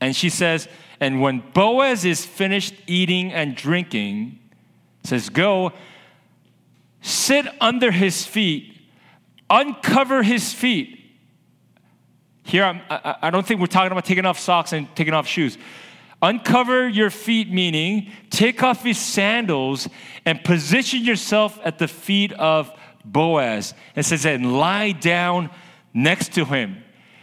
And 0.00 0.14
she 0.14 0.28
says, 0.28 0.68
and 1.00 1.20
when 1.20 1.42
Boaz 1.54 2.04
is 2.04 2.26
finished 2.26 2.74
eating 2.86 3.32
and 3.32 3.54
drinking, 3.54 4.38
says, 5.04 5.28
go, 5.28 5.72
sit 7.02 7.46
under 7.60 7.90
his 7.90 8.26
feet, 8.26 8.73
uncover 9.54 10.22
his 10.22 10.52
feet. 10.52 11.00
Here, 12.42 12.64
I'm, 12.64 12.80
I, 12.90 13.16
I 13.22 13.30
don't 13.30 13.46
think 13.46 13.60
we're 13.60 13.66
talking 13.66 13.92
about 13.92 14.04
taking 14.04 14.26
off 14.26 14.38
socks 14.38 14.72
and 14.72 14.94
taking 14.96 15.14
off 15.14 15.26
shoes. 15.26 15.56
Uncover 16.20 16.88
your 16.88 17.10
feet, 17.10 17.52
meaning 17.52 18.10
take 18.30 18.62
off 18.62 18.82
his 18.82 18.98
sandals 18.98 19.88
and 20.24 20.42
position 20.42 21.04
yourself 21.04 21.58
at 21.64 21.78
the 21.78 21.88
feet 21.88 22.32
of 22.32 22.72
Boaz. 23.04 23.74
It 23.94 24.04
says, 24.04 24.26
and 24.26 24.58
lie 24.58 24.92
down 24.92 25.50
next 25.92 26.32
to 26.34 26.44
him. 26.44 26.82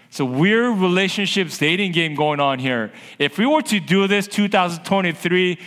So 0.10 0.26
weird 0.26 0.78
relationships 0.78 1.58
dating 1.58 1.94
game 1.94 2.16
going 2.16 2.40
on 2.40 2.60
here. 2.60 2.92
If 3.18 3.38
we 3.38 3.46
were 3.46 3.62
to 3.64 3.80
do 3.80 4.08
this 4.08 4.28
2023, 4.28 5.58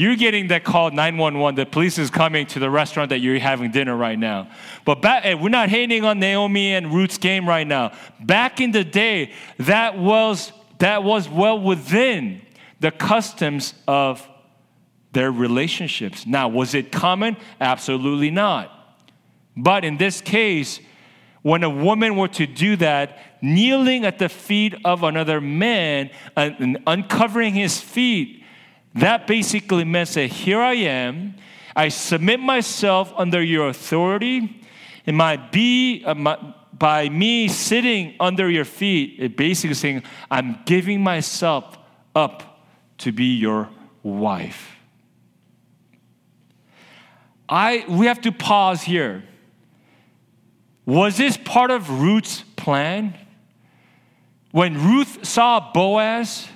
you're 0.00 0.16
getting 0.16 0.48
that 0.48 0.64
call 0.64 0.90
911. 0.90 1.56
The 1.56 1.66
police 1.66 1.98
is 1.98 2.08
coming 2.08 2.46
to 2.46 2.58
the 2.58 2.70
restaurant 2.70 3.10
that 3.10 3.18
you're 3.18 3.38
having 3.38 3.70
dinner 3.70 3.94
right 3.94 4.18
now. 4.18 4.48
But 4.86 5.02
back, 5.02 5.26
eh, 5.26 5.34
we're 5.34 5.50
not 5.50 5.68
hating 5.68 6.06
on 6.06 6.18
Naomi 6.18 6.72
and 6.72 6.90
Ruth's 6.90 7.18
game 7.18 7.46
right 7.46 7.66
now. 7.66 7.92
Back 8.18 8.62
in 8.62 8.70
the 8.70 8.82
day, 8.82 9.34
that 9.58 9.98
was 9.98 10.52
that 10.78 11.04
was 11.04 11.28
well 11.28 11.60
within 11.60 12.40
the 12.80 12.90
customs 12.90 13.74
of 13.86 14.26
their 15.12 15.30
relationships. 15.30 16.26
Now, 16.26 16.48
was 16.48 16.72
it 16.74 16.90
common? 16.90 17.36
Absolutely 17.60 18.30
not. 18.30 18.72
But 19.54 19.84
in 19.84 19.98
this 19.98 20.22
case, 20.22 20.80
when 21.42 21.62
a 21.62 21.68
woman 21.68 22.16
were 22.16 22.28
to 22.28 22.46
do 22.46 22.76
that, 22.76 23.18
kneeling 23.42 24.06
at 24.06 24.18
the 24.18 24.30
feet 24.30 24.74
of 24.82 25.02
another 25.02 25.42
man 25.42 26.08
uh, 26.38 26.52
and 26.58 26.78
uncovering 26.86 27.52
his 27.52 27.78
feet, 27.78 28.39
that 28.94 29.26
basically 29.26 29.84
meant 29.84 30.10
that 30.10 30.26
here 30.26 30.60
I 30.60 30.74
am, 30.74 31.34
I 31.76 31.88
submit 31.88 32.40
myself 32.40 33.12
under 33.16 33.42
your 33.42 33.68
authority, 33.68 34.62
and 35.06 35.16
my 35.16 35.36
be 35.36 36.04
uh, 36.04 36.14
my, 36.14 36.38
by 36.72 37.08
me 37.10 37.46
sitting 37.46 38.14
under 38.18 38.50
your 38.50 38.64
feet, 38.64 39.16
it 39.18 39.36
basically 39.36 39.74
saying, 39.74 40.02
I'm 40.30 40.60
giving 40.64 41.02
myself 41.02 41.78
up 42.14 42.64
to 42.98 43.12
be 43.12 43.36
your 43.36 43.68
wife. 44.02 44.76
I, 47.48 47.84
we 47.88 48.06
have 48.06 48.20
to 48.22 48.32
pause 48.32 48.82
here. 48.82 49.24
Was 50.86 51.18
this 51.18 51.36
part 51.36 51.70
of 51.70 52.00
Ruth's 52.00 52.42
plan? 52.56 53.14
When 54.52 54.82
Ruth 54.82 55.24
saw 55.26 55.72
Boaz, 55.72 56.48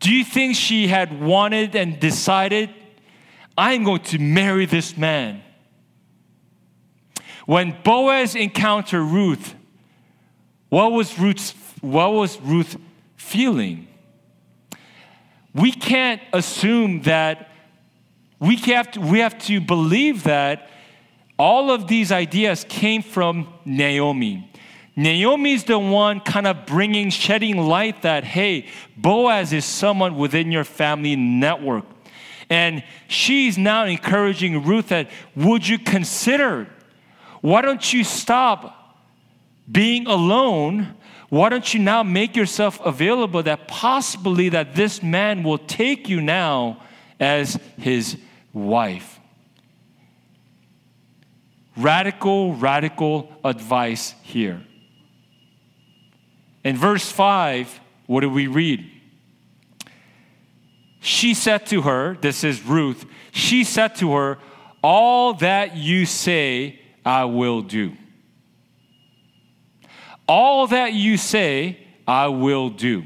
do 0.00 0.12
you 0.12 0.24
think 0.24 0.56
she 0.56 0.88
had 0.88 1.20
wanted 1.20 1.76
and 1.76 2.00
decided, 2.00 2.70
I'm 3.56 3.84
going 3.84 4.02
to 4.04 4.18
marry 4.18 4.66
this 4.66 4.96
man? 4.96 5.42
When 7.46 7.76
Boaz 7.84 8.34
encountered 8.34 9.02
Ruth, 9.02 9.54
what 10.70 10.92
was 10.92 11.18
Ruth's, 11.18 11.54
what 11.80 12.12
was 12.12 12.40
Ruth 12.40 12.76
feeling? 13.16 13.88
We 15.54 15.72
can't 15.72 16.22
assume 16.32 17.02
that 17.02 17.50
we 18.38 18.56
have, 18.56 18.90
to, 18.92 19.00
we 19.00 19.18
have 19.18 19.38
to 19.40 19.60
believe 19.60 20.24
that 20.24 20.70
all 21.38 21.70
of 21.70 21.88
these 21.88 22.10
ideas 22.10 22.64
came 22.68 23.02
from 23.02 23.52
Naomi. 23.64 24.49
Naomi 24.96 25.52
is 25.52 25.64
the 25.64 25.78
one 25.78 26.20
kind 26.20 26.46
of 26.46 26.66
bringing, 26.66 27.10
shedding 27.10 27.56
light 27.56 28.02
that, 28.02 28.24
hey, 28.24 28.66
Boaz 28.96 29.52
is 29.52 29.64
someone 29.64 30.16
within 30.16 30.50
your 30.50 30.64
family 30.64 31.16
network. 31.16 31.84
And 32.50 32.82
she's 33.06 33.56
now 33.56 33.84
encouraging 33.84 34.64
Ruth 34.64 34.88
that, 34.88 35.08
would 35.36 35.66
you 35.66 35.78
consider, 35.78 36.66
why 37.40 37.62
don't 37.62 37.92
you 37.92 38.02
stop 38.02 38.98
being 39.70 40.06
alone? 40.06 40.96
Why 41.28 41.48
don't 41.48 41.72
you 41.72 41.80
now 41.80 42.02
make 42.02 42.34
yourself 42.34 42.80
available 42.84 43.42
that 43.44 43.68
possibly 43.68 44.48
that 44.48 44.74
this 44.74 45.02
man 45.02 45.44
will 45.44 45.58
take 45.58 46.08
you 46.08 46.20
now 46.20 46.82
as 47.20 47.58
his 47.78 48.16
wife. 48.52 49.20
Radical, 51.76 52.54
radical 52.54 53.32
advice 53.44 54.14
here. 54.22 54.62
In 56.64 56.76
verse 56.76 57.10
5, 57.10 57.80
what 58.06 58.20
do 58.20 58.30
we 58.30 58.46
read? 58.46 58.90
She 61.00 61.32
said 61.32 61.66
to 61.66 61.82
her, 61.82 62.16
this 62.20 62.44
is 62.44 62.62
Ruth, 62.62 63.06
she 63.32 63.64
said 63.64 63.94
to 63.96 64.12
her, 64.14 64.38
All 64.82 65.34
that 65.34 65.76
you 65.76 66.04
say, 66.04 66.80
I 67.04 67.24
will 67.24 67.62
do. 67.62 67.96
All 70.28 70.66
that 70.68 70.92
you 70.92 71.16
say, 71.16 71.78
I 72.06 72.28
will 72.28 72.68
do. 72.68 73.04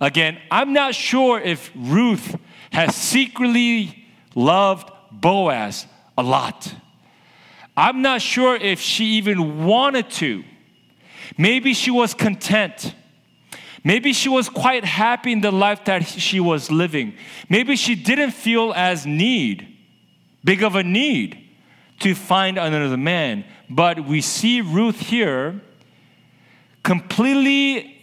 Again, 0.00 0.38
I'm 0.50 0.72
not 0.72 0.94
sure 0.94 1.40
if 1.40 1.70
Ruth 1.74 2.36
has 2.72 2.94
secretly 2.94 4.06
loved 4.34 4.90
Boaz 5.10 5.86
a 6.18 6.22
lot. 6.22 6.74
I'm 7.76 8.02
not 8.02 8.20
sure 8.20 8.56
if 8.56 8.80
she 8.80 9.04
even 9.16 9.64
wanted 9.64 10.10
to. 10.10 10.44
Maybe 11.36 11.74
she 11.74 11.90
was 11.90 12.14
content. 12.14 12.94
Maybe 13.84 14.12
she 14.12 14.28
was 14.28 14.48
quite 14.48 14.84
happy 14.84 15.32
in 15.32 15.40
the 15.40 15.50
life 15.50 15.84
that 15.86 16.06
she 16.06 16.38
was 16.38 16.70
living. 16.70 17.14
Maybe 17.48 17.74
she 17.76 17.94
didn't 17.94 18.30
feel 18.30 18.72
as 18.74 19.06
need, 19.06 19.76
big 20.44 20.62
of 20.62 20.76
a 20.76 20.82
need 20.82 21.38
to 22.00 22.14
find 22.14 22.58
another 22.58 22.96
man. 22.96 23.44
But 23.68 24.04
we 24.04 24.20
see 24.20 24.60
Ruth 24.60 25.00
here 25.00 25.60
completely 26.82 27.98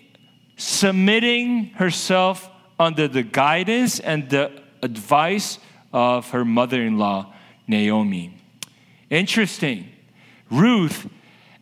submitting 0.57 1.67
herself 1.71 2.49
under 2.77 3.07
the 3.07 3.23
guidance 3.23 3.99
and 3.99 4.29
the 4.29 4.61
advice 4.81 5.59
of 5.93 6.29
her 6.31 6.45
mother 6.45 6.81
in 6.81 6.97
law, 6.97 7.33
Naomi. 7.67 8.37
Interesting. 9.09 9.89
Ruth, 10.49 11.07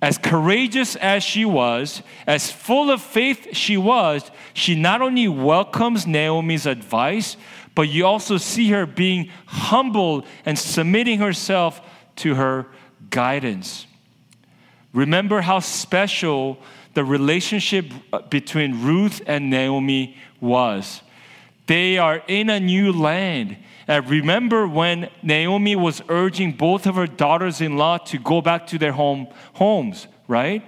as 0.02 0.18
courageous 0.18 0.96
as 0.98 1.24
she 1.24 1.44
was, 1.44 2.04
as 2.28 2.52
full 2.52 2.92
of 2.92 3.02
faith 3.02 3.50
she 3.54 3.78
was, 3.78 4.30
she 4.54 4.76
not 4.76 5.02
only 5.02 5.28
welcomes 5.28 6.06
Naomi's 6.06 6.66
advice, 6.66 7.36
but 7.74 7.90
you 7.90 8.06
also 8.06 8.38
see 8.38 8.70
her 8.70 8.86
being 8.86 9.30
humble 9.46 10.26
and 10.46 10.58
submitting 10.58 11.20
herself 11.20 11.82
to 12.18 12.36
her 12.36 12.68
guidance. 13.10 13.88
Remember 14.94 15.42
how 15.42 15.60
special 15.60 16.60
the 16.94 17.04
relationship 17.04 17.86
uh, 18.12 18.22
between 18.24 18.84
Ruth 18.84 19.22
and 19.28 19.50
Naomi 19.50 20.18
was. 20.42 21.02
They 21.68 21.98
are 21.98 22.24
in 22.28 22.50
a 22.50 22.60
new 22.60 22.92
land. 22.92 23.58
Uh, 23.88 24.02
remember 24.06 24.68
when 24.68 25.10
Naomi 25.24 25.76
was 25.76 26.02
urging 26.10 26.52
both 26.52 26.86
of 26.86 26.96
her 26.96 27.08
daughters 27.08 27.62
in 27.62 27.78
law 27.78 27.98
to 27.98 28.18
go 28.18 28.42
back 28.42 28.68
to 28.68 28.78
their 28.78 28.92
home, 28.92 29.28
homes, 29.54 30.08
right? 30.28 30.62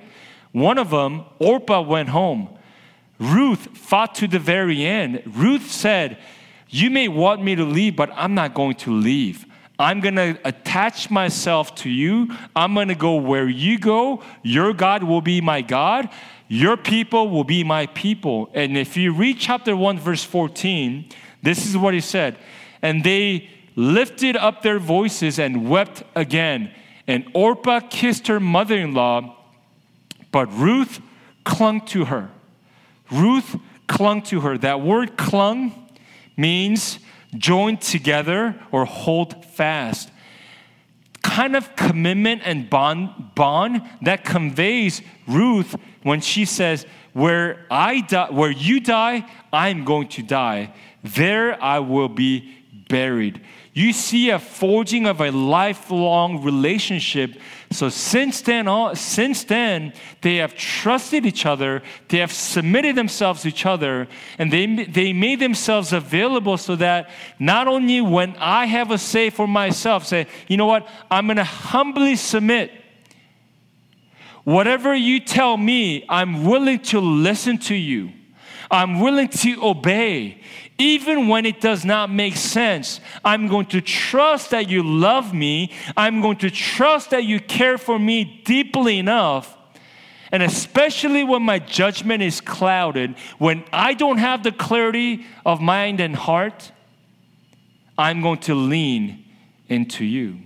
One 0.52 0.78
of 0.78 0.90
them, 0.90 1.26
Orpah, 1.38 1.82
went 1.82 2.10
home. 2.10 2.58
Ruth 3.20 3.78
fought 3.78 4.16
to 4.16 4.28
the 4.28 4.40
very 4.40 4.86
end. 4.86 5.22
Ruth 5.26 5.70
said, 5.70 6.18
You 6.70 6.90
may 6.90 7.10
want 7.10 7.44
me 7.44 7.56
to 7.56 7.66
leave, 7.66 7.98
but 7.98 8.10
I'm 8.14 8.34
not 8.34 8.54
going 8.54 8.76
to 8.76 8.92
leave. 8.92 9.46
I'm 9.78 10.00
going 10.00 10.16
to 10.16 10.38
attach 10.44 11.10
myself 11.10 11.76
to 11.76 11.90
you. 11.90 12.34
I'm 12.56 12.74
going 12.74 12.90
to 12.90 12.96
go 12.96 13.16
where 13.16 13.48
you 13.48 13.78
go. 13.80 14.24
Your 14.44 14.74
God 14.74 15.04
will 15.04 15.22
be 15.22 15.42
my 15.42 15.62
God. 15.62 16.10
Your 16.48 16.78
people 16.78 17.30
will 17.30 17.44
be 17.44 17.64
my 17.64 17.86
people. 17.88 18.50
And 18.54 18.78
if 18.78 18.98
you 18.98 19.14
read 19.14 19.40
chapter 19.40 19.76
1, 19.76 20.00
verse 20.00 20.24
14, 20.24 21.10
this 21.44 21.66
is 21.66 21.78
what 21.78 21.94
he 21.94 22.02
said 22.02 22.38
and 22.82 23.04
they 23.04 23.50
lifted 23.76 24.36
up 24.36 24.62
their 24.62 24.80
voices 24.80 25.40
and 25.40 25.70
wept 25.70 26.04
again. 26.16 26.72
And 27.08 27.26
Orpah 27.34 27.80
kissed 27.80 28.28
her 28.28 28.40
mother 28.40 28.76
in 28.76 28.94
law, 28.94 29.38
but 30.32 30.52
Ruth 30.54 31.02
clung 31.44 31.82
to 31.88 32.06
her. 32.06 32.30
Ruth 33.12 33.56
clung 33.88 34.22
to 34.24 34.42
her. 34.42 34.58
That 34.58 34.82
word 34.82 35.18
clung 35.18 35.90
means 36.38 37.00
joined 37.36 37.82
together 37.82 38.56
or 38.72 38.86
hold 38.86 39.46
fast. 39.46 40.12
Kind 41.22 41.56
of 41.56 41.76
commitment 41.76 42.42
and 42.46 42.70
bond, 42.70 43.34
bond 43.36 43.82
that 44.02 44.24
conveys 44.24 45.02
Ruth 45.28 45.76
when 46.04 46.22
she 46.22 46.46
says, 46.46 46.86
Where 47.14 47.66
I 47.70 48.02
die, 48.02 48.30
where 48.32 48.52
you 48.52 48.80
die, 48.80 49.30
I'm 49.52 49.84
going 49.84 50.08
to 50.10 50.22
die. 50.22 50.74
There 51.04 51.62
I 51.62 51.80
will 51.80 52.10
be 52.10 52.56
buried. 52.90 53.42
You 53.72 53.94
see 53.94 54.30
a 54.32 54.40
forging 54.40 55.06
of 55.06 55.22
a 55.22 55.32
lifelong 55.32 56.44
relationship. 56.44 57.40
So 57.72 57.88
since 57.88 58.42
then, 58.42 58.68
all, 58.68 58.94
since 58.96 59.46
then, 59.46 59.94
they 60.22 60.38
have 60.38 60.56
trusted 60.56 61.26
each 61.26 61.46
other. 61.46 61.82
They 62.10 62.18
have 62.18 62.34
submitted 62.34 62.98
themselves 62.98 63.44
to 63.44 63.48
each 63.48 63.66
other, 63.66 64.10
and 64.38 64.52
they 64.52 64.66
they 64.66 65.14
made 65.14 65.40
themselves 65.40 65.94
available 65.94 66.58
so 66.58 66.76
that 66.76 67.10
not 67.40 67.70
only 67.70 68.02
when 68.02 68.36
I 68.38 68.66
have 68.66 68.92
a 68.92 68.98
say 68.98 69.30
for 69.30 69.48
myself, 69.48 70.06
say, 70.06 70.28
you 70.50 70.58
know 70.58 70.66
what, 70.66 70.86
I'm 71.10 71.28
going 71.28 71.38
to 71.38 71.46
humbly 71.46 72.18
submit. 72.18 72.72
Whatever 74.44 74.94
you 74.96 75.20
tell 75.20 75.56
me, 75.56 76.06
I'm 76.10 76.44
willing 76.44 76.80
to 76.80 77.00
listen 77.00 77.60
to 77.60 77.76
you. 77.76 78.12
I'm 78.72 79.00
willing 79.00 79.30
to 79.30 79.64
obey 79.64 80.42
even 80.80 81.28
when 81.28 81.46
it 81.46 81.62
does 81.62 81.86
not 81.86 82.10
make 82.10 82.38
sense. 82.38 83.02
I'm 83.24 83.48
going 83.48 83.68
to 83.68 83.82
trust 83.82 84.52
that 84.52 84.70
you 84.70 84.82
love 84.82 85.34
me. 85.34 85.72
I'm 85.96 86.22
going 86.22 86.38
to 86.38 86.50
trust 86.50 87.12
that 87.12 87.26
you 87.26 87.40
care 87.40 87.78
for 87.78 88.00
me 88.00 88.42
deeply 88.46 88.98
enough. 88.98 89.58
And 90.32 90.42
especially 90.42 91.24
when 91.24 91.44
my 91.44 91.60
judgment 91.60 92.24
is 92.24 92.40
clouded, 92.40 93.16
when 93.38 93.66
I 93.74 93.94
don't 93.94 94.20
have 94.20 94.44
the 94.44 94.52
clarity 94.52 95.26
of 95.46 95.60
mind 95.60 96.00
and 96.00 96.16
heart, 96.16 96.72
I'm 97.98 98.22
going 98.22 98.40
to 98.40 98.56
lean 98.56 99.26
into 99.68 100.06
you. 100.06 100.40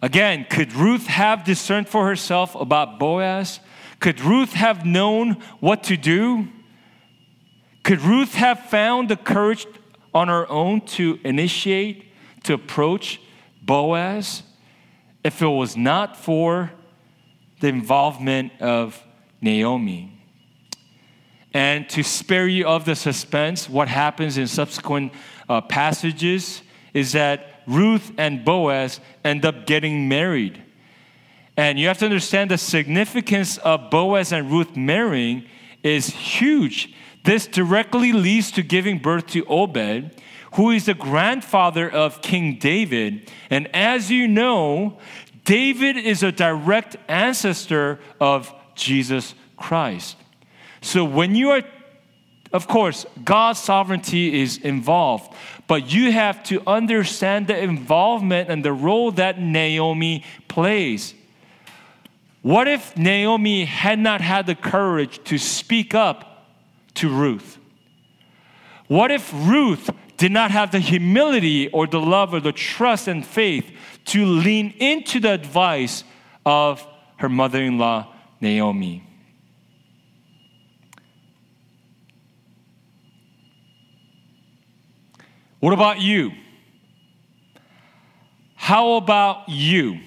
Again, 0.00 0.46
could 0.50 0.74
Ruth 0.74 1.06
have 1.06 1.44
discerned 1.44 1.88
for 1.88 2.06
herself 2.06 2.54
about 2.54 2.98
Boaz? 2.98 3.58
Could 4.04 4.20
Ruth 4.20 4.52
have 4.52 4.84
known 4.84 5.38
what 5.60 5.84
to 5.84 5.96
do? 5.96 6.48
Could 7.84 8.02
Ruth 8.02 8.34
have 8.34 8.66
found 8.66 9.08
the 9.08 9.16
courage 9.16 9.66
on 10.12 10.28
her 10.28 10.46
own 10.50 10.82
to 10.98 11.18
initiate, 11.24 12.12
to 12.42 12.52
approach 12.52 13.18
Boaz 13.62 14.42
if 15.24 15.40
it 15.40 15.46
was 15.46 15.74
not 15.74 16.18
for 16.18 16.70
the 17.60 17.68
involvement 17.68 18.52
of 18.60 19.02
Naomi? 19.40 20.20
And 21.54 21.88
to 21.88 22.02
spare 22.02 22.46
you 22.46 22.66
of 22.66 22.84
the 22.84 22.96
suspense, 22.96 23.70
what 23.70 23.88
happens 23.88 24.36
in 24.36 24.48
subsequent 24.48 25.14
uh, 25.48 25.62
passages 25.62 26.60
is 26.92 27.12
that 27.12 27.62
Ruth 27.66 28.12
and 28.18 28.44
Boaz 28.44 29.00
end 29.24 29.46
up 29.46 29.64
getting 29.64 30.10
married. 30.10 30.62
And 31.56 31.78
you 31.78 31.86
have 31.86 31.98
to 31.98 32.04
understand 32.04 32.50
the 32.50 32.58
significance 32.58 33.58
of 33.58 33.90
Boaz 33.90 34.32
and 34.32 34.50
Ruth 34.50 34.76
marrying 34.76 35.44
is 35.82 36.08
huge. 36.08 36.92
This 37.22 37.46
directly 37.46 38.12
leads 38.12 38.50
to 38.52 38.62
giving 38.62 38.98
birth 38.98 39.28
to 39.28 39.44
Obed, 39.46 40.20
who 40.54 40.70
is 40.70 40.86
the 40.86 40.94
grandfather 40.94 41.88
of 41.88 42.22
King 42.22 42.58
David. 42.58 43.30
And 43.50 43.68
as 43.74 44.10
you 44.10 44.26
know, 44.26 44.98
David 45.44 45.96
is 45.96 46.22
a 46.22 46.32
direct 46.32 46.96
ancestor 47.08 48.00
of 48.20 48.52
Jesus 48.74 49.34
Christ. 49.56 50.16
So 50.80 51.04
when 51.04 51.34
you 51.34 51.50
are, 51.50 51.62
of 52.52 52.66
course, 52.68 53.06
God's 53.24 53.58
sovereignty 53.58 54.42
is 54.42 54.58
involved, 54.58 55.34
but 55.66 55.92
you 55.92 56.12
have 56.12 56.42
to 56.44 56.62
understand 56.66 57.46
the 57.46 57.58
involvement 57.58 58.50
and 58.50 58.64
the 58.64 58.72
role 58.72 59.12
that 59.12 59.40
Naomi 59.40 60.24
plays. 60.48 61.14
What 62.44 62.68
if 62.68 62.94
Naomi 62.94 63.64
had 63.64 63.98
not 63.98 64.20
had 64.20 64.44
the 64.44 64.54
courage 64.54 65.18
to 65.24 65.38
speak 65.38 65.94
up 65.94 66.46
to 66.96 67.08
Ruth? 67.08 67.56
What 68.86 69.10
if 69.10 69.32
Ruth 69.32 69.88
did 70.18 70.30
not 70.30 70.50
have 70.50 70.70
the 70.70 70.78
humility 70.78 71.70
or 71.70 71.86
the 71.86 71.98
love 71.98 72.34
or 72.34 72.40
the 72.40 72.52
trust 72.52 73.08
and 73.08 73.24
faith 73.24 73.72
to 74.12 74.26
lean 74.26 74.74
into 74.78 75.20
the 75.20 75.32
advice 75.32 76.04
of 76.44 76.86
her 77.16 77.30
mother 77.30 77.62
in 77.62 77.78
law, 77.78 78.12
Naomi? 78.42 79.02
What 85.60 85.72
about 85.72 86.02
you? 86.02 86.32
How 88.54 88.96
about 88.96 89.48
you? 89.48 89.98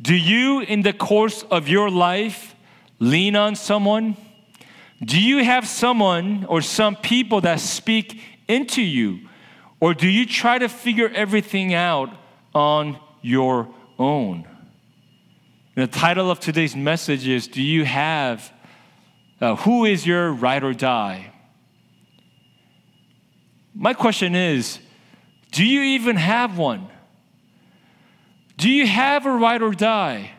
Do 0.00 0.14
you, 0.14 0.60
in 0.60 0.82
the 0.82 0.92
course 0.92 1.42
of 1.50 1.68
your 1.68 1.90
life, 1.90 2.54
lean 2.98 3.36
on 3.36 3.54
someone? 3.54 4.16
Do 5.02 5.20
you 5.20 5.44
have 5.44 5.66
someone 5.66 6.44
or 6.46 6.62
some 6.62 6.96
people 6.96 7.40
that 7.42 7.60
speak 7.60 8.20
into 8.48 8.82
you? 8.82 9.28
Or 9.80 9.94
do 9.94 10.08
you 10.08 10.26
try 10.26 10.58
to 10.58 10.68
figure 10.68 11.08
everything 11.08 11.74
out 11.74 12.10
on 12.54 12.98
your 13.22 13.68
own? 13.98 14.46
And 15.76 15.90
the 15.90 15.98
title 15.98 16.30
of 16.30 16.40
today's 16.40 16.76
message 16.76 17.26
is 17.26 17.46
Do 17.48 17.62
you 17.62 17.84
have, 17.84 18.52
uh, 19.40 19.56
who 19.56 19.84
is 19.84 20.06
your 20.06 20.32
ride 20.32 20.64
or 20.64 20.74
die? 20.74 21.32
My 23.74 23.94
question 23.94 24.34
is 24.34 24.78
Do 25.52 25.64
you 25.64 25.80
even 25.80 26.16
have 26.16 26.58
one? 26.58 26.88
Do 28.60 28.68
you 28.68 28.86
have 28.86 29.24
a 29.24 29.32
ride 29.32 29.62
or 29.62 29.72
die? 29.72 30.32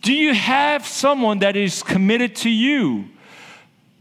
Do 0.00 0.14
you 0.14 0.32
have 0.32 0.86
someone 0.86 1.40
that 1.40 1.56
is 1.56 1.82
committed 1.82 2.36
to 2.36 2.48
you? 2.48 3.10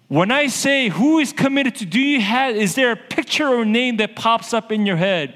When 0.07 0.31
I 0.31 0.47
say 0.47 0.87
who 0.87 1.19
is 1.19 1.33
committed 1.33 1.75
to, 1.75 1.85
do 1.85 1.99
you 1.99 2.21
have, 2.21 2.55
is 2.55 2.73
there 2.75 2.93
a 2.93 2.95
picture 2.95 3.49
or 3.49 3.65
name 3.65 3.97
that 3.97 4.15
pops 4.15 4.53
up 4.53 4.71
in 4.71 4.85
your 4.85 4.95
head? 4.95 5.35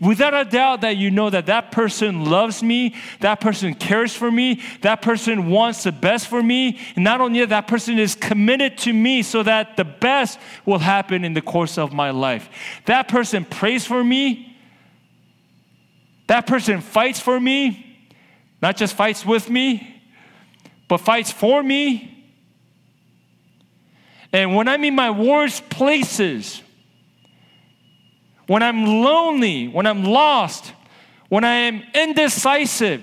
Without 0.00 0.34
a 0.34 0.44
doubt 0.44 0.82
that 0.82 0.98
you 0.98 1.10
know 1.10 1.30
that 1.30 1.46
that 1.46 1.72
person 1.72 2.26
loves 2.26 2.62
me, 2.62 2.94
that 3.18 3.40
person 3.40 3.74
cares 3.74 4.14
for 4.14 4.30
me, 4.30 4.62
that 4.82 5.02
person 5.02 5.50
wants 5.50 5.82
the 5.82 5.90
best 5.90 6.28
for 6.28 6.40
me, 6.40 6.78
and 6.94 7.02
not 7.02 7.20
only 7.20 7.40
that, 7.40 7.48
that 7.48 7.66
person 7.66 7.98
is 7.98 8.14
committed 8.14 8.78
to 8.78 8.92
me 8.92 9.22
so 9.22 9.42
that 9.42 9.76
the 9.76 9.84
best 9.84 10.38
will 10.64 10.78
happen 10.78 11.24
in 11.24 11.34
the 11.34 11.42
course 11.42 11.76
of 11.76 11.92
my 11.92 12.10
life. 12.10 12.48
That 12.84 13.08
person 13.08 13.44
prays 13.44 13.84
for 13.84 14.04
me, 14.04 14.47
that 16.28 16.46
person 16.46 16.80
fights 16.80 17.18
for 17.18 17.40
me, 17.40 18.08
not 18.62 18.76
just 18.76 18.94
fights 18.94 19.26
with 19.26 19.50
me, 19.50 20.02
but 20.86 20.98
fights 20.98 21.32
for 21.32 21.62
me. 21.62 22.14
And 24.32 24.54
when 24.54 24.68
I'm 24.68 24.84
in 24.84 24.94
my 24.94 25.10
worst 25.10 25.68
places, 25.70 26.62
when 28.46 28.62
I'm 28.62 28.84
lonely, 28.84 29.68
when 29.68 29.86
I'm 29.86 30.04
lost, 30.04 30.72
when 31.28 31.44
I 31.44 31.54
am 31.54 31.82
indecisive, 31.94 33.02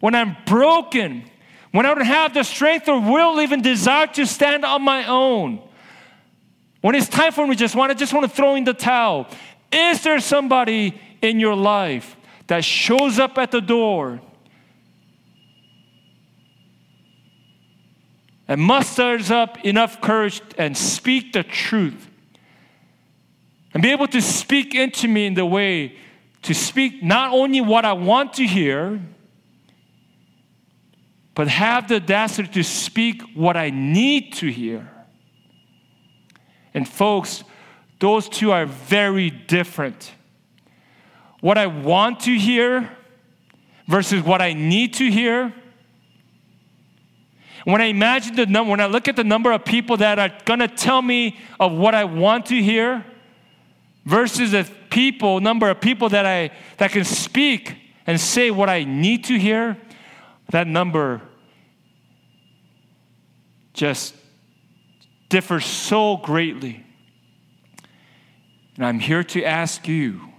when 0.00 0.14
I'm 0.14 0.36
broken, 0.46 1.24
when 1.72 1.84
I 1.84 1.94
don't 1.94 2.04
have 2.04 2.34
the 2.34 2.44
strength 2.44 2.88
or 2.88 3.00
will, 3.00 3.40
even 3.40 3.60
desire 3.60 4.06
to 4.08 4.26
stand 4.26 4.64
on 4.64 4.82
my 4.82 5.06
own, 5.06 5.60
when 6.80 6.94
it's 6.94 7.08
time 7.08 7.32
for 7.32 7.46
me 7.46 7.56
just 7.56 7.74
want 7.74 7.90
to 7.90 7.98
just 7.98 8.12
want 8.12 8.28
to 8.28 8.34
throw 8.34 8.54
in 8.54 8.62
the 8.64 8.74
towel, 8.74 9.26
is 9.72 10.02
there 10.02 10.20
somebody 10.20 11.00
in 11.24 11.40
your 11.40 11.56
life 11.56 12.16
that 12.46 12.64
shows 12.64 13.18
up 13.18 13.38
at 13.38 13.50
the 13.50 13.60
door 13.60 14.20
and 18.46 18.60
musters 18.60 19.30
up 19.30 19.64
enough 19.64 20.00
courage 20.00 20.42
and 20.58 20.76
speak 20.76 21.32
the 21.32 21.42
truth 21.42 22.08
and 23.72 23.82
be 23.82 23.90
able 23.90 24.06
to 24.06 24.20
speak 24.20 24.74
into 24.74 25.08
me 25.08 25.26
in 25.26 25.34
the 25.34 25.46
way 25.46 25.96
to 26.42 26.54
speak 26.54 27.02
not 27.02 27.32
only 27.32 27.60
what 27.60 27.84
I 27.84 27.94
want 27.94 28.34
to 28.34 28.46
hear, 28.46 29.00
but 31.34 31.48
have 31.48 31.88
the 31.88 31.96
audacity 31.96 32.48
to 32.48 32.62
speak 32.62 33.22
what 33.34 33.56
I 33.56 33.70
need 33.70 34.34
to 34.34 34.52
hear. 34.52 34.88
And 36.74 36.86
folks, 36.86 37.42
those 37.98 38.28
two 38.28 38.52
are 38.52 38.66
very 38.66 39.30
different 39.30 40.12
what 41.44 41.58
I 41.58 41.66
want 41.66 42.20
to 42.20 42.34
hear 42.34 42.90
versus 43.86 44.22
what 44.22 44.40
I 44.40 44.54
need 44.54 44.94
to 44.94 45.10
hear. 45.10 45.52
When 47.64 47.82
I 47.82 47.88
imagine 47.88 48.34
the 48.34 48.46
number, 48.46 48.70
when 48.70 48.80
I 48.80 48.86
look 48.86 49.08
at 49.08 49.16
the 49.16 49.24
number 49.24 49.52
of 49.52 49.62
people 49.62 49.98
that 49.98 50.18
are 50.18 50.30
gonna 50.46 50.68
tell 50.68 51.02
me 51.02 51.38
of 51.60 51.72
what 51.72 51.94
I 51.94 52.04
want 52.04 52.46
to 52.46 52.62
hear 52.62 53.04
versus 54.06 54.52
the 54.52 54.66
people, 54.88 55.38
number 55.38 55.68
of 55.68 55.82
people 55.82 56.08
that 56.08 56.24
I 56.24 56.50
that 56.78 56.92
can 56.92 57.04
speak 57.04 57.76
and 58.06 58.18
say 58.18 58.50
what 58.50 58.70
I 58.70 58.84
need 58.84 59.24
to 59.24 59.38
hear, 59.38 59.76
that 60.48 60.66
number 60.66 61.20
just 63.74 64.14
differs 65.28 65.66
so 65.66 66.16
greatly. 66.16 66.86
And 68.76 68.86
I'm 68.86 68.98
here 68.98 69.22
to 69.24 69.44
ask 69.44 69.86
you 69.86 70.30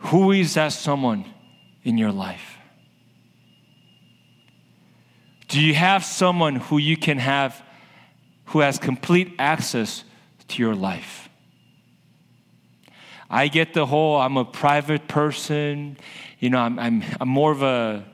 Who 0.00 0.32
is 0.32 0.54
that 0.54 0.72
someone 0.72 1.24
in 1.82 1.98
your 1.98 2.12
life? 2.12 2.56
Do 5.48 5.60
you 5.60 5.74
have 5.74 6.04
someone 6.04 6.56
who 6.56 6.78
you 6.78 6.96
can 6.96 7.18
have 7.18 7.62
who 8.46 8.60
has 8.60 8.78
complete 8.78 9.34
access 9.38 10.04
to 10.48 10.62
your 10.62 10.74
life? 10.74 11.28
I 13.28 13.48
get 13.48 13.74
the 13.74 13.86
whole 13.86 14.16
I'm 14.16 14.36
a 14.36 14.44
private 14.44 15.06
person, 15.06 15.96
you 16.38 16.50
know, 16.50 16.58
I'm, 16.58 16.78
I'm, 16.78 17.04
I'm 17.20 17.28
more 17.28 17.52
of 17.52 17.62
a, 17.62 18.04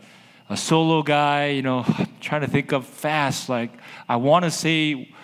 a 0.51 0.57
solo 0.57 1.03
guy, 1.03 1.49
you 1.49 1.63
know, 1.63 1.85
I'm 1.87 2.09
trying 2.21 2.43
to 2.43 2.49
think 2.49 2.73
of 2.73 2.87
fast. 2.87 3.49
Like, 3.49 3.71
I 4.09 4.17
want 4.17 4.45
to 4.45 4.51
say 4.51 5.15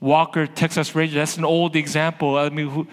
Walker, 0.00 0.46
Texas 0.46 0.94
Ranger, 0.94 1.18
that's 1.18 1.36
an 1.36 1.44
old 1.44 1.74
example. 1.74 2.36
I 2.36 2.50
mean, 2.50 2.68
who, 2.68 2.86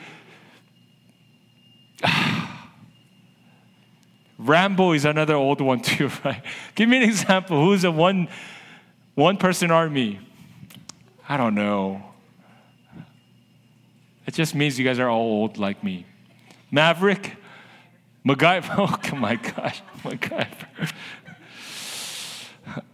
Rambo 4.45 4.91
is 4.93 5.05
another 5.05 5.35
old 5.35 5.61
one 5.61 5.81
too, 5.81 6.09
right? 6.23 6.41
Give 6.75 6.87
me 6.87 6.97
an 6.97 7.03
example. 7.03 7.63
Who's 7.63 7.83
a 7.83 7.91
one, 7.91 8.27
one 9.15 9.37
person 9.37 9.71
army? 9.71 10.19
I 11.27 11.37
don't 11.37 11.55
know. 11.55 12.03
It 14.25 14.33
just 14.33 14.55
means 14.55 14.77
you 14.79 14.85
guys 14.85 14.99
are 14.99 15.09
all 15.09 15.41
old 15.41 15.57
like 15.57 15.83
me. 15.83 16.05
Maverick? 16.71 17.35
MacGyver? 18.25 18.75
Oh 19.13 19.15
my 19.15 19.35
gosh, 19.35 19.81
MacGyver. 20.03 20.91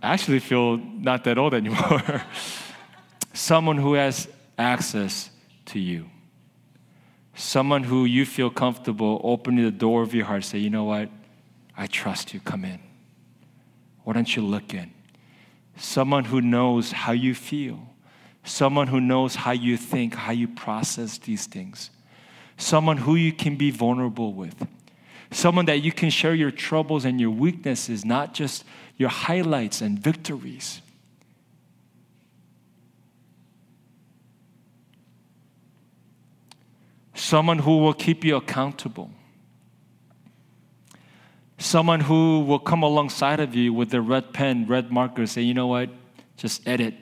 I 0.04 0.14
actually 0.14 0.40
feel 0.40 0.78
not 0.78 1.24
that 1.24 1.38
old 1.38 1.54
anymore. 1.54 2.24
Someone 3.34 3.78
who 3.78 3.94
has 3.94 4.28
access 4.58 5.30
to 5.68 5.80
you. 5.80 6.10
Someone 7.34 7.84
who 7.84 8.04
you 8.04 8.26
feel 8.26 8.50
comfortable 8.50 9.22
opening 9.24 9.64
the 9.64 9.72
door 9.72 10.02
of 10.02 10.14
your 10.14 10.26
heart, 10.26 10.44
say, 10.44 10.60
you 10.60 10.70
know 10.70 10.84
what? 10.84 11.10
I 11.82 11.88
trust 11.88 12.32
you. 12.32 12.40
Come 12.40 12.64
in. 12.64 12.80
Why 14.04 14.14
don't 14.14 14.36
you 14.36 14.44
look 14.44 14.72
in? 14.72 14.92
Someone 15.78 16.26
who 16.26 16.40
knows 16.40 16.92
how 16.92 17.12
you 17.12 17.34
feel, 17.34 17.80
someone 18.44 18.86
who 18.86 19.02
knows 19.02 19.34
how 19.34 19.52
you 19.52 19.78
think, 19.78 20.14
how 20.14 20.32
you 20.32 20.48
process 20.48 21.18
these 21.18 21.48
things, 21.48 21.90
someone 22.56 22.98
who 22.98 23.16
you 23.16 23.34
can 23.34 23.56
be 23.56 23.72
vulnerable 23.72 24.32
with, 24.32 24.68
someone 25.32 25.66
that 25.66 25.82
you 25.82 25.92
can 25.92 26.12
share 26.12 26.36
your 26.36 26.52
troubles 26.52 27.04
and 27.04 27.20
your 27.20 27.32
weaknesses, 27.32 28.06
not 28.06 28.36
just 28.36 28.64
your 28.98 29.10
highlights 29.10 29.82
and 29.82 29.98
victories. 29.98 30.82
someone 37.14 37.60
who 37.60 37.78
will 37.78 37.94
keep 37.94 38.26
you 38.26 38.36
accountable, 38.36 39.10
someone 41.62 42.00
who 42.02 42.42
will 42.42 42.60
come 42.60 42.84
alongside 42.84 43.40
of 43.40 43.56
you 43.56 43.74
with 43.74 43.90
their 43.90 44.02
red 44.02 44.34
pen, 44.34 44.66
red 44.68 44.92
marker, 44.92 45.26
say, 45.28 45.42
you 45.42 45.54
know 45.54 45.68
what, 45.68 45.90
just 46.38 46.68
edit. 46.68 46.96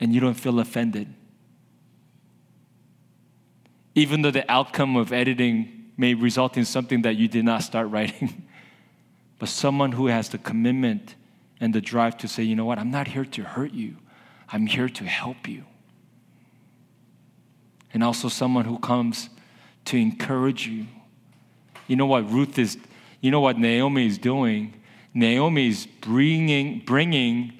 And 0.00 0.14
you 0.14 0.20
don't 0.20 0.34
feel 0.34 0.60
offended. 0.60 1.12
Even 3.94 4.22
though 4.22 4.30
the 4.30 4.50
outcome 4.50 4.96
of 4.96 5.12
editing 5.12 5.76
may 5.96 6.14
result 6.14 6.56
in 6.56 6.64
something 6.64 7.02
that 7.02 7.16
you 7.16 7.28
did 7.28 7.44
not 7.44 7.62
start 7.62 7.88
writing. 7.88 8.46
but 9.38 9.48
someone 9.48 9.92
who 9.92 10.06
has 10.06 10.28
the 10.28 10.38
commitment 10.38 11.14
and 11.60 11.74
the 11.74 11.80
drive 11.80 12.18
to 12.18 12.28
say, 12.28 12.42
you 12.42 12.54
know 12.54 12.66
what, 12.66 12.78
I'm 12.78 12.90
not 12.90 13.08
here 13.08 13.24
to 13.24 13.42
hurt 13.42 13.72
you, 13.72 13.96
I'm 14.52 14.66
here 14.66 14.88
to 14.88 15.04
help 15.04 15.48
you. 15.48 15.64
And 17.94 18.04
also 18.04 18.28
someone 18.28 18.66
who 18.66 18.78
comes 18.78 19.30
to 19.86 19.96
encourage 19.96 20.66
you. 20.66 20.86
You 21.86 21.96
know 21.96 22.06
what 22.06 22.30
Ruth 22.30 22.58
is, 22.58 22.78
you 23.20 23.30
know 23.30 23.40
what 23.40 23.58
Naomi 23.58 24.06
is 24.06 24.18
doing? 24.18 24.74
Naomi 25.14 25.68
is 25.68 25.86
bringing, 25.86 26.80
bringing 26.80 27.54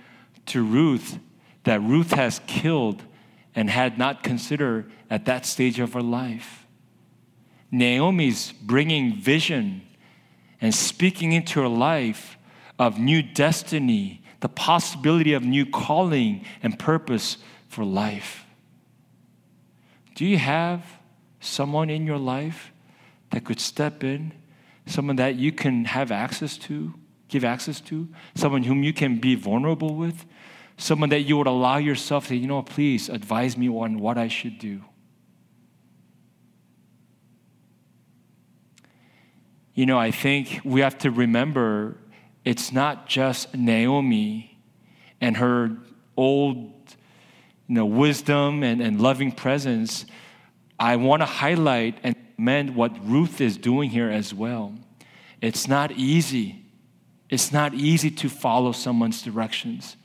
to 0.46 0.62
Ruth 0.62 1.18
that 1.64 1.80
Ruth 1.80 2.12
has 2.12 2.40
killed 2.46 3.02
and 3.54 3.70
had 3.70 3.98
not 3.98 4.22
considered 4.22 4.90
at 5.10 5.24
that 5.24 5.46
stage 5.46 5.80
of 5.80 5.94
her 5.94 6.02
life. 6.02 6.66
Naomi's 7.70 8.52
bringing 8.52 9.16
vision 9.16 9.82
and 10.60 10.74
speaking 10.74 11.32
into 11.32 11.60
her 11.60 11.68
life 11.68 12.36
of 12.78 12.98
new 12.98 13.22
destiny, 13.22 14.22
the 14.40 14.48
possibility 14.48 15.32
of 15.32 15.42
new 15.42 15.66
calling 15.66 16.44
and 16.62 16.78
purpose 16.78 17.38
for 17.68 17.84
life. 17.84 18.44
Do 20.14 20.24
you 20.24 20.38
have 20.38 20.84
someone 21.40 21.90
in 21.90 22.06
your 22.06 22.18
life 22.18 22.72
that 23.36 23.44
could 23.44 23.60
step 23.60 24.02
in, 24.02 24.32
someone 24.86 25.16
that 25.16 25.34
you 25.34 25.52
can 25.52 25.84
have 25.84 26.10
access 26.10 26.56
to, 26.56 26.94
give 27.28 27.44
access 27.44 27.82
to, 27.82 28.08
someone 28.34 28.62
whom 28.62 28.82
you 28.82 28.94
can 28.94 29.18
be 29.18 29.34
vulnerable 29.34 29.94
with, 29.94 30.24
someone 30.78 31.10
that 31.10 31.20
you 31.20 31.36
would 31.36 31.46
allow 31.46 31.76
yourself 31.76 32.28
to, 32.28 32.34
you 32.34 32.46
know, 32.46 32.62
please 32.62 33.10
advise 33.10 33.54
me 33.54 33.68
on 33.68 33.98
what 33.98 34.16
I 34.16 34.28
should 34.28 34.58
do? 34.58 34.80
You 39.74 39.84
know, 39.84 39.98
I 39.98 40.12
think 40.12 40.62
we 40.64 40.80
have 40.80 40.96
to 41.00 41.10
remember 41.10 41.98
it's 42.42 42.72
not 42.72 43.06
just 43.06 43.54
Naomi 43.54 44.58
and 45.20 45.36
her 45.36 45.76
old 46.16 46.72
you 47.68 47.74
know, 47.74 47.84
wisdom 47.84 48.62
and, 48.62 48.80
and 48.80 48.98
loving 48.98 49.30
presence. 49.30 50.06
I 50.80 50.96
want 50.96 51.20
to 51.20 51.26
highlight 51.26 51.98
and 52.02 52.16
commend 52.36 52.76
what 52.76 52.92
Ruth 53.04 53.40
is 53.40 53.56
doing 53.56 53.90
here 53.90 54.10
as 54.10 54.32
well. 54.32 54.74
It's 55.40 55.66
not 55.66 55.92
easy. 55.92 56.64
It's 57.28 57.52
not 57.52 57.74
easy 57.74 58.10
to 58.10 58.28
follow 58.28 58.72
someone's 58.72 59.22
directions. 59.22 59.96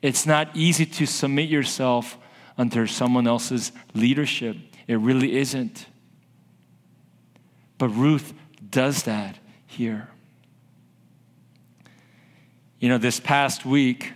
It's 0.00 0.26
not 0.26 0.54
easy 0.54 0.86
to 0.86 1.06
submit 1.06 1.48
yourself 1.48 2.16
under 2.56 2.86
someone 2.86 3.26
else's 3.26 3.72
leadership. 3.94 4.56
It 4.86 4.96
really 4.96 5.36
isn't. 5.36 5.86
But 7.78 7.88
Ruth 7.88 8.32
does 8.70 9.04
that 9.04 9.38
here. 9.66 10.08
You 12.80 12.88
know, 12.88 12.98
this 12.98 13.18
past 13.18 13.64
week, 13.66 14.12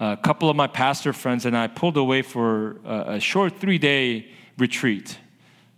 a 0.00 0.16
couple 0.16 0.50
of 0.50 0.56
my 0.56 0.66
pastor 0.66 1.12
friends 1.12 1.44
and 1.46 1.56
I 1.56 1.66
pulled 1.66 1.96
away 1.96 2.22
for 2.22 2.80
a, 2.84 3.20
short 3.20 3.58
three 3.60 3.78
day 3.78 4.28
retreat. 4.58 5.18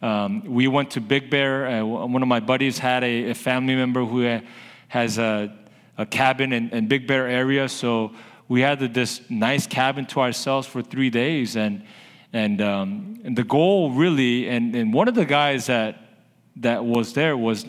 Um, 0.03 0.43
we 0.45 0.67
went 0.67 0.91
to 0.93 1.01
Big 1.01 1.31
Bear. 1.31 1.67
Uh, 1.67 1.85
one 1.85 2.23
of 2.23 2.29
my 2.29 2.41
buddies 2.41 2.79
had 2.79 3.05
a, 3.05 3.31
a 3.31 3.35
family 3.35 3.77
member 3.77 4.05
who 4.05 4.41
has 4.89 5.19
a, 5.19 5.57
a 5.97 6.05
cabin 6.05 6.53
in, 6.53 6.71
in, 6.71 6.89
Big 6.89 7.07
Bear 7.07 7.29
area, 7.29 7.69
so 7.69 8.13
we 8.49 8.61
had 8.61 8.81
this 8.93 9.21
nice 9.31 9.67
cabin 9.67 10.05
to 10.07 10.21
ourselves 10.21 10.67
for 10.67 10.83
three 10.83 11.09
days. 11.09 11.57
And, 11.57 11.85
and, 12.33 12.61
um, 12.61 13.21
and 13.25 13.39
the 13.39 13.45
goal 13.45 13.93
really, 13.93 14.49
and, 14.49 14.75
and 14.75 14.93
one 14.93 15.07
of 15.07 15.15
the 15.15 15.25
guys 15.25 15.67
that, 15.67 15.99
that 16.57 16.85
was 16.85 17.13
there 17.13 17.37
was 17.37 17.65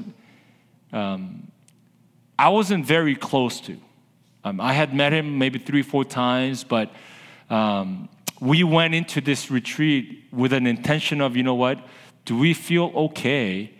um, 0.91 1.51
I 2.37 2.49
wasn't 2.49 2.85
very 2.85 3.15
close 3.15 3.59
to. 3.61 3.77
Um, 4.43 4.59
I 4.59 4.73
had 4.73 4.93
met 4.93 5.13
him 5.13 5.37
maybe 5.37 5.59
three, 5.59 5.81
four 5.81 6.03
times, 6.03 6.63
but 6.63 6.91
um, 7.49 8.09
we 8.39 8.63
went 8.63 8.93
into 8.93 9.21
this 9.21 9.49
retreat 9.49 10.25
with 10.31 10.53
an 10.53 10.67
intention 10.67 11.21
of, 11.21 11.37
you 11.37 11.43
know 11.43 11.55
what, 11.55 11.79
do 12.25 12.37
we 12.37 12.53
feel 12.53 12.91
okay 12.95 13.73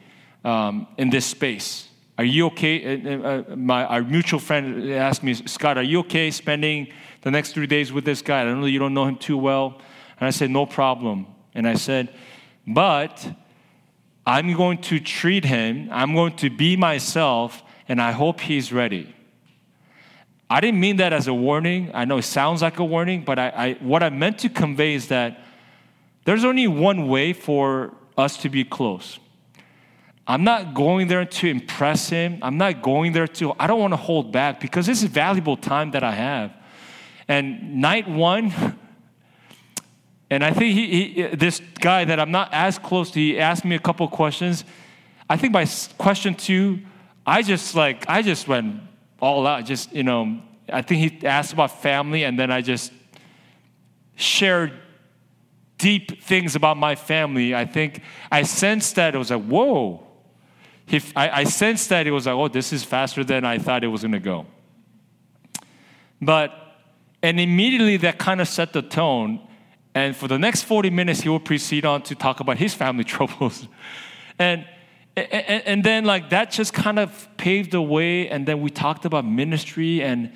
um, 0.44 0.88
in 0.98 1.10
this 1.10 1.26
space? 1.26 1.90
Are 2.18 2.24
you 2.24 2.48
okay? 2.48 3.02
Uh, 3.06 3.28
uh, 3.52 3.56
my, 3.56 3.86
our 3.86 4.04
mutual 4.04 4.40
friend 4.40 4.92
asked 4.92 5.24
me, 5.24 5.34
Scott, 5.34 5.78
are 5.78 5.84
you 5.84 6.00
okay 6.02 6.30
spending 6.32 6.88
the 7.22 7.32
next 7.32 7.54
three 7.54 7.68
days 7.68 7.92
with 7.92 8.06
this 8.06 8.22
guy? 8.22 8.42
I 8.42 8.46
don't 8.46 8.60
know 8.60 8.68
you 8.68 8.80
don't 8.80 8.94
know 8.94 9.06
him 9.06 9.18
too 9.18 9.38
well. 9.38 9.82
And 10.20 10.28
I 10.28 10.32
said, 10.32 10.52
no 10.52 10.66
problem. 10.66 11.28
And 11.56 11.68
I 11.68 11.74
said, 11.74 12.14
but 12.68 13.26
I'm 14.26 14.54
going 14.54 14.80
to 14.84 15.00
treat 15.00 15.44
him, 15.44 15.90
I'm 15.92 16.14
going 16.14 16.36
to 16.38 16.50
be 16.50 16.78
myself, 16.78 17.62
and 17.88 18.02
I 18.02 18.12
hope 18.12 18.40
he's 18.40 18.72
ready. 18.72 19.14
I 20.50 20.62
didn't 20.62 20.80
mean 20.80 20.98
that 20.98 21.14
as 21.14 21.28
a 21.28 21.34
warning. 21.34 21.92
I 21.94 22.06
know 22.06 22.20
it 22.20 22.24
sounds 22.24 22.62
like 22.62 22.80
a 22.80 22.86
warning, 22.86 23.24
but 23.24 23.40
I, 23.40 23.50
I, 23.50 23.74
what 23.82 24.04
I 24.04 24.10
meant 24.10 24.40
to 24.40 24.50
convey 24.50 24.94
is 24.94 25.08
that 25.08 25.44
there's 26.26 26.46
only 26.46 26.68
one 26.68 27.08
way 27.08 27.34
for 27.34 27.94
us 28.18 28.38
to 28.38 28.50
be 28.50 28.64
close. 28.64 29.20
I'm 30.26 30.44
not 30.44 30.74
going 30.74 31.08
there 31.08 31.26
to 31.26 31.48
impress 31.48 32.10
him. 32.10 32.40
I'm 32.42 32.58
not 32.58 32.82
going 32.82 33.12
there 33.12 33.28
to, 33.28 33.54
I 33.60 33.68
don't 33.68 33.80
want 33.80 33.92
to 33.92 33.98
hold 33.98 34.32
back 34.32 34.60
because 34.60 34.86
this 34.86 35.04
is 35.04 35.10
valuable 35.10 35.58
time 35.58 35.92
that 35.92 36.04
I 36.04 36.12
have. 36.12 36.54
And 37.28 37.82
night 37.82 38.08
one, 38.08 38.54
and 40.30 40.44
I 40.44 40.52
think 40.52 40.76
he, 40.76 41.14
he, 41.14 41.24
this 41.36 41.62
guy 41.80 42.06
that 42.06 42.20
I'm 42.20 42.32
not 42.32 42.50
as 42.54 42.80
close 42.80 43.12
to, 43.12 43.20
he 43.20 43.38
asked 43.38 43.66
me 43.66 43.76
a 43.76 43.80
couple 43.80 44.08
questions. 44.08 44.64
I 45.30 45.36
think 45.36 45.54
my 45.54 45.68
question 45.98 46.36
two, 46.36 46.80
I 47.26 47.42
just 47.42 47.76
like, 47.76 48.08
I 48.10 48.22
just 48.22 48.48
went 48.48 48.82
all 49.20 49.46
out. 49.46 49.66
Just, 49.66 49.94
you 49.94 50.04
know, 50.04 50.42
I 50.72 50.82
think 50.82 51.20
he 51.20 51.28
asked 51.28 51.54
about 51.54 51.82
family, 51.82 52.24
and 52.24 52.38
then 52.38 52.52
I 52.52 52.62
just 52.62 52.92
shared 54.16 54.74
deep 55.84 56.24
things 56.24 56.56
about 56.56 56.78
my 56.78 56.96
family. 56.96 57.54
I 57.54 57.66
think 57.66 58.02
I 58.32 58.44
sensed 58.44 58.96
that 58.96 59.16
it 59.16 59.18
was 59.18 59.32
like, 59.32 59.44
whoa. 59.44 60.08
He, 60.86 61.02
I, 61.14 61.42
I 61.42 61.44
sensed 61.44 61.90
that 61.90 62.08
it 62.08 62.12
was 62.12 62.26
like, 62.26 62.36
oh, 62.36 62.48
this 62.48 62.72
is 62.72 62.86
faster 62.86 63.22
than 63.26 63.44
I 63.44 63.58
thought 63.58 63.84
it 63.84 63.88
was 63.88 64.02
going 64.02 64.14
to 64.14 64.20
go. 64.20 64.46
But, 66.22 66.52
and 67.22 67.38
immediately 67.38 67.98
that 67.98 68.18
kind 68.18 68.40
of 68.40 68.48
set 68.48 68.72
the 68.72 68.82
tone 68.82 69.46
and 69.94 70.16
for 70.16 70.28
the 70.28 70.40
next 70.40 70.64
40 70.64 70.90
minutes, 70.90 71.22
he 71.22 71.30
will 71.30 71.40
proceed 71.40 71.86
on 71.86 72.02
to 72.04 72.16
talk 72.16 72.40
about 72.40 72.58
his 72.58 72.74
family 72.74 73.04
troubles. 73.16 73.68
and, 74.40 74.66
and, 75.18 75.64
and 75.66 75.84
then, 75.84 76.06
like, 76.06 76.30
that 76.30 76.50
just 76.50 76.74
kind 76.74 76.98
of 76.98 77.28
paved 77.36 77.72
the 77.72 77.82
way. 77.82 78.30
And 78.30 78.48
then 78.48 78.62
we 78.62 78.70
talked 78.70 79.04
about 79.04 79.26
ministry. 79.26 80.02
And, 80.02 80.32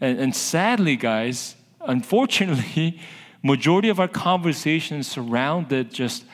and, 0.00 0.18
and 0.20 0.36
sadly, 0.36 0.96
guys, 0.96 1.56
unfortunately, 1.80 3.00
majority 3.44 3.90
of 3.90 4.00
our 4.00 4.08
conversations 4.08 5.06
surrounded 5.06 5.92
just 5.92 6.24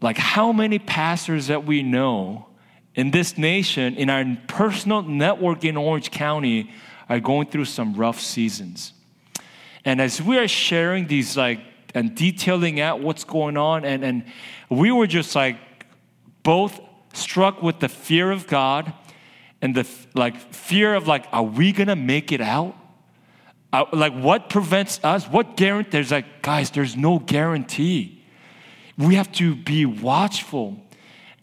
like 0.00 0.16
how 0.16 0.50
many 0.50 0.78
pastors 0.80 1.46
that 1.46 1.64
we 1.64 1.82
know 1.82 2.46
in 2.94 3.10
this 3.10 3.38
nation, 3.38 3.94
in 3.94 4.10
our 4.10 4.24
personal 4.48 5.02
network 5.02 5.64
in 5.64 5.76
Orange 5.76 6.10
County, 6.10 6.72
are 7.08 7.20
going 7.20 7.46
through 7.46 7.66
some 7.66 7.94
rough 7.94 8.18
seasons. 8.18 8.94
And 9.84 10.00
as 10.00 10.20
we 10.20 10.38
are 10.38 10.48
sharing 10.48 11.06
these 11.06 11.36
like 11.36 11.60
and 11.94 12.14
detailing 12.14 12.80
out 12.80 13.00
what's 13.00 13.24
going 13.24 13.58
on, 13.58 13.84
and, 13.84 14.02
and 14.02 14.24
we 14.70 14.90
were 14.90 15.06
just 15.06 15.36
like 15.36 15.58
both 16.42 16.80
struck 17.12 17.62
with 17.62 17.80
the 17.80 17.88
fear 17.88 18.30
of 18.30 18.46
God 18.46 18.94
and 19.60 19.74
the 19.74 19.86
like 20.14 20.54
fear 20.54 20.94
of 20.94 21.06
like, 21.06 21.26
are 21.32 21.42
we 21.42 21.70
gonna 21.70 21.96
make 21.96 22.32
it 22.32 22.40
out? 22.40 22.76
Uh, 23.72 23.86
like 23.92 24.12
what 24.12 24.50
prevents 24.50 25.00
us? 25.02 25.26
What 25.26 25.56
guarantee? 25.56 25.90
There's 25.90 26.10
like, 26.10 26.42
guys, 26.42 26.70
there's 26.70 26.96
no 26.96 27.18
guarantee. 27.18 28.22
We 28.98 29.14
have 29.14 29.32
to 29.32 29.54
be 29.54 29.86
watchful. 29.86 30.82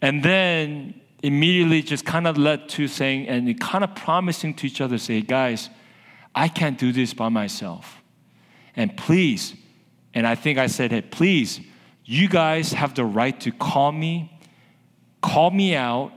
And 0.00 0.22
then 0.22 1.00
immediately 1.22 1.82
just 1.82 2.04
kind 2.04 2.26
of 2.26 2.38
led 2.38 2.68
to 2.70 2.88
saying 2.88 3.28
and 3.28 3.60
kind 3.60 3.84
of 3.84 3.94
promising 3.94 4.54
to 4.54 4.66
each 4.66 4.80
other, 4.80 4.96
say, 4.96 5.20
guys, 5.20 5.68
I 6.34 6.48
can't 6.48 6.78
do 6.78 6.92
this 6.92 7.12
by 7.12 7.28
myself. 7.28 8.00
And 8.76 8.96
please, 8.96 9.54
and 10.14 10.26
I 10.26 10.34
think 10.36 10.58
I 10.58 10.68
said, 10.68 10.92
hey, 10.92 11.02
please, 11.02 11.60
you 12.04 12.28
guys 12.28 12.72
have 12.72 12.94
the 12.94 13.04
right 13.04 13.38
to 13.40 13.52
call 13.52 13.92
me, 13.92 14.40
call 15.20 15.50
me 15.50 15.74
out, 15.74 16.12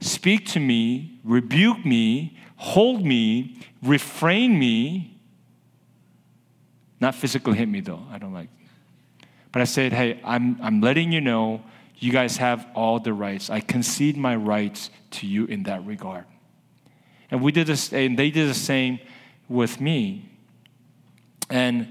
speak 0.00 0.46
to 0.46 0.60
me, 0.60 1.20
rebuke 1.24 1.84
me, 1.84 2.38
hold 2.56 3.04
me, 3.04 3.60
refrain 3.82 4.58
me. 4.58 5.17
Not 7.00 7.14
physically 7.14 7.56
hit 7.56 7.68
me 7.68 7.80
though, 7.80 8.02
I 8.10 8.18
don't 8.18 8.32
like. 8.32 8.48
But 9.52 9.62
I 9.62 9.64
said, 9.64 9.92
hey, 9.92 10.20
I'm, 10.24 10.58
I'm 10.60 10.80
letting 10.80 11.12
you 11.12 11.20
know 11.20 11.62
you 11.96 12.12
guys 12.12 12.36
have 12.36 12.66
all 12.74 13.00
the 13.00 13.12
rights. 13.12 13.50
I 13.50 13.60
concede 13.60 14.16
my 14.16 14.36
rights 14.36 14.90
to 15.12 15.26
you 15.26 15.46
in 15.46 15.64
that 15.64 15.84
regard. 15.84 16.24
And 17.30 17.42
we 17.42 17.52
did 17.52 17.66
this, 17.66 17.92
and 17.92 18.18
they 18.18 18.30
did 18.30 18.48
the 18.48 18.54
same 18.54 19.00
with 19.48 19.80
me. 19.80 20.30
And, 21.50 21.88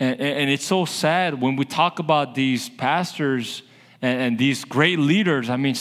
and, 0.00 0.20
and 0.20 0.50
it's 0.50 0.64
so 0.64 0.84
sad 0.84 1.40
when 1.40 1.56
we 1.56 1.64
talk 1.64 1.98
about 1.98 2.34
these 2.34 2.68
pastors 2.68 3.62
and, 4.00 4.20
and 4.20 4.38
these 4.38 4.64
great 4.64 4.98
leaders. 4.98 5.50
I 5.50 5.56
mean, 5.56 5.76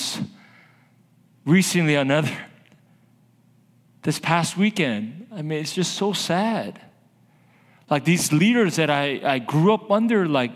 recently 1.46 1.96
another, 1.96 2.36
this 4.02 4.20
past 4.20 4.58
weekend, 4.58 5.28
I 5.34 5.42
mean, 5.42 5.60
it's 5.60 5.74
just 5.74 5.94
so 5.94 6.14
sad. 6.14 6.82
Like 7.90 8.04
these 8.04 8.34
leaders 8.34 8.76
that 8.76 8.90
I, 8.90 9.22
I 9.24 9.40
grew 9.40 9.74
up 9.74 9.92
under, 9.92 10.28
like 10.28 10.52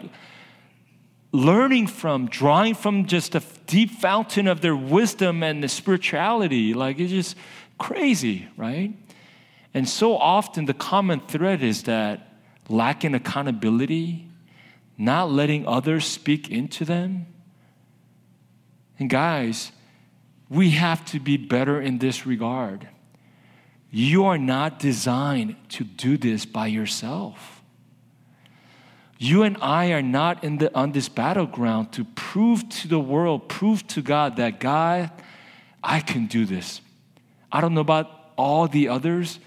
learning 1.31 1.87
from, 1.87 2.27
drawing 2.27 2.75
from 2.75 3.05
just 3.05 3.35
a 3.35 3.41
deep 3.67 3.91
fountain 3.91 4.47
of 4.47 4.61
their 4.61 4.75
wisdom 4.75 5.43
and 5.43 5.63
the 5.63 5.69
spirituality. 5.69 6.73
Like 6.73 6.99
it's 6.99 7.11
just 7.11 7.37
crazy, 7.77 8.47
right? 8.57 8.93
And 9.73 9.87
so 9.87 10.17
often 10.17 10.65
the 10.65 10.73
common 10.73 11.21
thread 11.21 11.63
is 11.63 11.83
that 11.83 12.35
lacking 12.67 13.15
accountability, 13.15 14.27
not 14.97 15.31
letting 15.31 15.65
others 15.65 16.05
speak 16.05 16.49
into 16.49 16.83
them. 16.83 17.27
And 18.99 19.09
guys, 19.09 19.71
we 20.49 20.71
have 20.71 21.05
to 21.05 21.19
be 21.19 21.37
better 21.37 21.81
in 21.81 21.99
this 21.99 22.25
regard. 22.25 22.87
You 23.91 24.25
are 24.25 24.37
not 24.37 24.79
designed 24.79 25.57
to 25.69 25.83
do 25.83 26.17
this 26.17 26.45
by 26.45 26.67
yourself. 26.67 27.61
You 29.19 29.43
and 29.43 29.57
I 29.61 29.91
are 29.91 30.01
not 30.01 30.43
in 30.43 30.57
the, 30.57 30.73
on 30.73 30.93
this 30.93 31.09
battleground 31.09 31.91
to 31.93 32.05
prove 32.05 32.67
to 32.69 32.87
the 32.87 32.99
world, 32.99 33.49
prove 33.49 33.85
to 33.89 34.01
God 34.01 34.37
that 34.37 34.61
God, 34.61 35.11
I 35.83 35.99
can 35.99 36.25
do 36.25 36.45
this. 36.45 36.81
I 37.51 37.59
don't 37.59 37.73
know 37.73 37.81
about 37.81 38.31
all 38.37 38.67
the 38.67 38.87
others, 38.87 39.39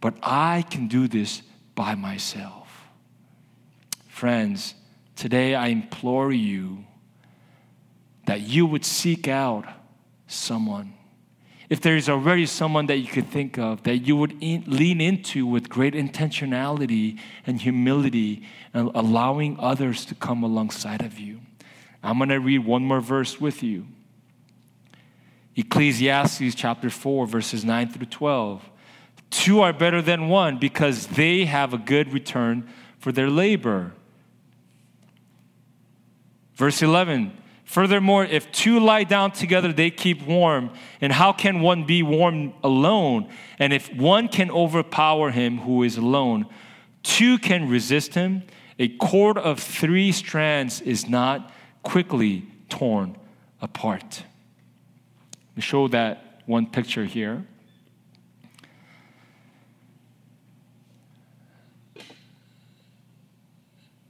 but 0.00 0.14
I 0.22 0.64
can 0.70 0.86
do 0.86 1.08
this 1.08 1.42
by 1.74 1.94
myself. 1.94 2.68
Friends, 4.06 4.74
today 5.16 5.54
I 5.54 5.68
implore 5.68 6.30
you 6.30 6.84
that 8.26 8.42
you 8.42 8.66
would 8.66 8.84
seek 8.84 9.26
out 9.26 9.64
someone 10.26 10.92
if 11.70 11.80
there 11.80 11.96
is 11.96 12.08
already 12.08 12.46
someone 12.46 12.86
that 12.86 12.96
you 12.96 13.06
could 13.06 13.28
think 13.28 13.56
of 13.56 13.84
that 13.84 13.98
you 13.98 14.16
would 14.16 14.36
in, 14.42 14.64
lean 14.66 15.00
into 15.00 15.46
with 15.46 15.68
great 15.68 15.94
intentionality 15.94 17.16
and 17.46 17.60
humility 17.62 18.42
and 18.74 18.90
allowing 18.92 19.56
others 19.60 20.04
to 20.04 20.14
come 20.16 20.42
alongside 20.42 21.00
of 21.00 21.18
you. 21.18 21.40
I'm 22.02 22.18
going 22.18 22.30
to 22.30 22.40
read 22.40 22.66
one 22.66 22.82
more 22.82 23.00
verse 23.00 23.40
with 23.40 23.62
you. 23.62 23.86
Ecclesiastes 25.54 26.54
chapter 26.56 26.90
4, 26.90 27.26
verses 27.26 27.64
9 27.64 27.88
through 27.90 28.06
12. 28.06 28.68
Two 29.30 29.60
are 29.60 29.72
better 29.72 30.02
than 30.02 30.28
one 30.28 30.58
because 30.58 31.06
they 31.06 31.44
have 31.44 31.72
a 31.72 31.78
good 31.78 32.12
return 32.12 32.68
for 32.98 33.12
their 33.12 33.30
labor. 33.30 33.92
Verse 36.54 36.82
11 36.82 37.36
Furthermore, 37.70 38.24
if 38.24 38.50
two 38.50 38.80
lie 38.80 39.04
down 39.04 39.30
together, 39.30 39.72
they 39.72 39.92
keep 39.92 40.26
warm. 40.26 40.72
And 41.00 41.12
how 41.12 41.32
can 41.32 41.60
one 41.60 41.84
be 41.84 42.02
warm 42.02 42.52
alone? 42.64 43.30
And 43.60 43.72
if 43.72 43.94
one 43.94 44.26
can 44.26 44.50
overpower 44.50 45.30
him 45.30 45.58
who 45.58 45.84
is 45.84 45.96
alone, 45.96 46.46
two 47.04 47.38
can 47.38 47.68
resist 47.68 48.14
him. 48.14 48.42
A 48.80 48.88
cord 48.88 49.38
of 49.38 49.60
three 49.60 50.10
strands 50.10 50.80
is 50.80 51.08
not 51.08 51.52
quickly 51.84 52.44
torn 52.68 53.16
apart. 53.62 54.24
Me 55.54 55.62
show 55.62 55.86
that 55.86 56.42
one 56.46 56.66
picture 56.66 57.04
here. 57.04 57.46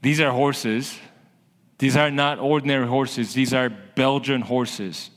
These 0.01 0.18
are 0.18 0.33
horses 0.33 0.99
these 1.81 1.97
are 1.97 2.11
not 2.11 2.38
ordinary 2.38 2.87
horses, 2.87 3.33
these 3.33 3.55
are 3.55 3.71
Belgian 3.71 4.43
horses. 4.43 5.09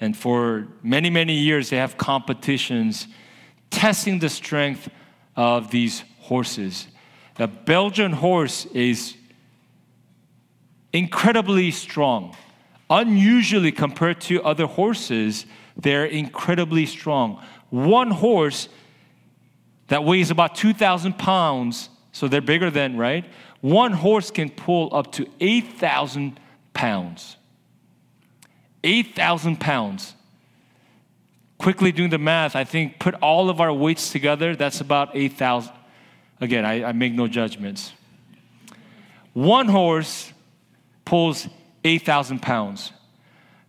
And 0.00 0.16
for 0.16 0.66
many, 0.82 1.10
many 1.10 1.34
years, 1.34 1.70
they 1.70 1.76
have 1.76 1.96
competitions 1.96 3.06
testing 3.70 4.18
the 4.18 4.28
strength 4.28 4.88
of 5.36 5.70
these 5.70 6.02
horses. 6.18 6.88
The 7.36 7.46
Belgian 7.46 8.12
horse 8.12 8.66
is 8.66 9.14
incredibly 10.92 11.70
strong. 11.70 12.36
Unusually 12.90 13.70
compared 13.70 14.20
to 14.22 14.42
other 14.42 14.66
horses, 14.66 15.46
they're 15.76 16.06
incredibly 16.06 16.86
strong. 16.86 17.40
One 17.70 18.10
horse 18.10 18.68
that 19.86 20.02
weighs 20.02 20.32
about 20.32 20.56
2,000 20.56 21.16
pounds, 21.16 21.90
so 22.10 22.26
they're 22.26 22.40
bigger 22.40 22.72
than, 22.72 22.96
right? 22.96 23.24
One 23.60 23.92
horse 23.92 24.30
can 24.30 24.50
pull 24.50 24.94
up 24.94 25.12
to 25.12 25.26
8,000 25.40 26.38
pounds. 26.74 27.36
8,000 28.84 29.58
pounds. 29.58 30.14
Quickly 31.58 31.90
doing 31.90 32.10
the 32.10 32.18
math, 32.18 32.54
I 32.54 32.64
think 32.64 32.98
put 32.98 33.14
all 33.14 33.48
of 33.48 33.60
our 33.60 33.72
weights 33.72 34.10
together, 34.10 34.54
that's 34.54 34.80
about 34.80 35.10
8,000. 35.14 35.72
Again, 36.40 36.64
I, 36.66 36.84
I 36.84 36.92
make 36.92 37.14
no 37.14 37.28
judgments. 37.28 37.92
One 39.32 39.68
horse 39.68 40.32
pulls 41.04 41.48
8,000 41.84 42.40
pounds. 42.40 42.92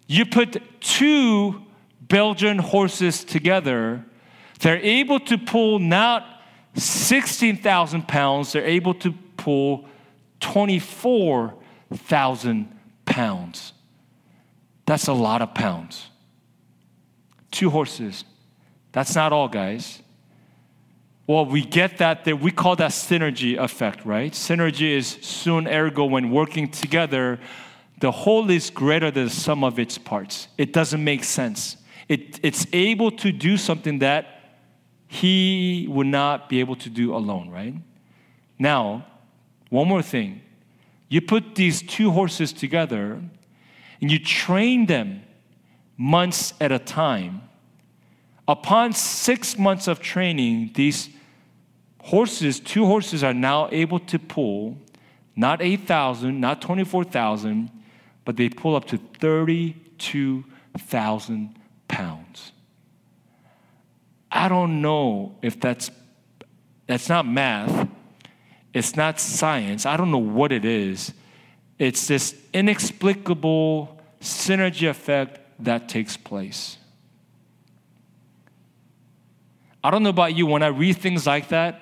You 0.08 0.26
put 0.26 0.62
two 0.82 1.63
Belgian 2.02 2.60
horses 2.60 3.23
together, 3.23 4.04
they're 4.60 4.78
able 4.78 5.19
to 5.21 5.38
pull 5.38 5.80
not 5.80 6.26
16,000 6.76 8.08
pounds, 8.08 8.52
they're 8.54 8.65
able 8.65 8.93
to 8.95 9.13
pull 9.47 9.88
24,000 10.41 12.67
pounds. 13.05 13.71
That's 14.86 15.07
a 15.07 15.13
lot 15.13 15.41
of 15.41 15.53
pounds. 15.53 16.10
Two 17.49 17.69
horses. 17.69 18.25
That's 18.91 19.15
not 19.15 19.31
all, 19.31 19.47
guys. 19.47 20.03
Well, 21.27 21.45
we 21.45 21.63
get 21.63 21.99
that, 21.99 22.25
that 22.25 22.41
we 22.41 22.51
call 22.51 22.75
that 22.75 22.91
synergy 22.91 23.57
effect, 23.57 24.05
right? 24.05 24.33
Synergy 24.33 24.97
is 24.97 25.17
sum 25.21 25.65
ergo 25.65 26.03
when 26.03 26.29
working 26.29 26.69
together, 26.69 27.39
the 28.01 28.12
whole 28.12 28.49
is 28.49 28.69
greater 28.69 29.12
than 29.12 29.27
the 29.27 29.31
sum 29.31 29.63
of 29.63 29.79
its 29.79 29.97
parts. 29.97 30.49
It 30.57 30.73
doesn't 30.73 31.01
make 31.01 31.23
sense. 31.23 31.77
It, 32.10 32.41
it's 32.43 32.67
able 32.73 33.12
to 33.12 33.31
do 33.31 33.55
something 33.55 33.99
that 33.99 34.25
he 35.07 35.88
would 35.89 36.07
not 36.07 36.49
be 36.49 36.60
able 36.60 36.75
to 36.75 36.89
do 36.89 37.15
alone, 37.15 37.49
right? 37.49 37.75
Now, 38.60 39.05
one 39.69 39.88
more 39.88 40.01
thing. 40.01 40.41
You 41.10 41.21
put 41.21 41.56
these 41.56 41.82
two 41.82 42.12
horses 42.12 42.53
together 42.53 43.21
and 44.01 44.12
you 44.12 44.19
train 44.19 44.86
them 44.86 45.23
months 45.97 46.53
at 46.60 46.71
a 46.71 46.80
time. 46.80 47.41
Upon 48.47 48.93
six 48.93 49.58
months 49.58 49.88
of 49.88 49.99
training, 49.99 50.71
these 50.75 51.10
horses, 52.01 52.60
two 52.60 52.86
horses, 52.86 53.23
are 53.23 53.34
now 53.34 53.67
able 53.71 53.99
to 53.99 54.19
pull 54.19 54.77
not 55.38 55.62
8,000, 55.62 56.38
not 56.39 56.62
24,000, 56.62 57.69
but 58.25 58.38
they 58.38 58.49
pull 58.49 58.75
up 58.75 58.86
to 58.86 58.97
32,000 59.19 61.56
pounds. 61.88 62.51
I 64.32 64.49
don't 64.49 64.82
know 64.82 65.36
if 65.41 65.60
that's 65.60 65.91
that's 66.88 67.10
not 67.10 67.27
math, 67.27 67.89
it's 68.73 68.95
not 68.95 69.19
science. 69.19 69.85
I 69.85 69.98
don't 69.98 70.12
know 70.12 70.17
what 70.17 70.52
it 70.52 70.65
is. 70.65 71.13
It's 71.79 72.08
this 72.08 72.35
inexplicable 72.54 74.00
synergy 74.21 74.89
effect 74.89 75.39
that 75.63 75.89
takes 75.89 76.17
place. 76.17 76.77
I 79.83 79.91
don't 79.91 80.04
know 80.04 80.10
about 80.10 80.35
you, 80.35 80.46
when 80.48 80.63
I 80.63 80.67
read 80.67 80.98
things 80.98 81.25
like 81.25 81.50
that, 81.50 81.81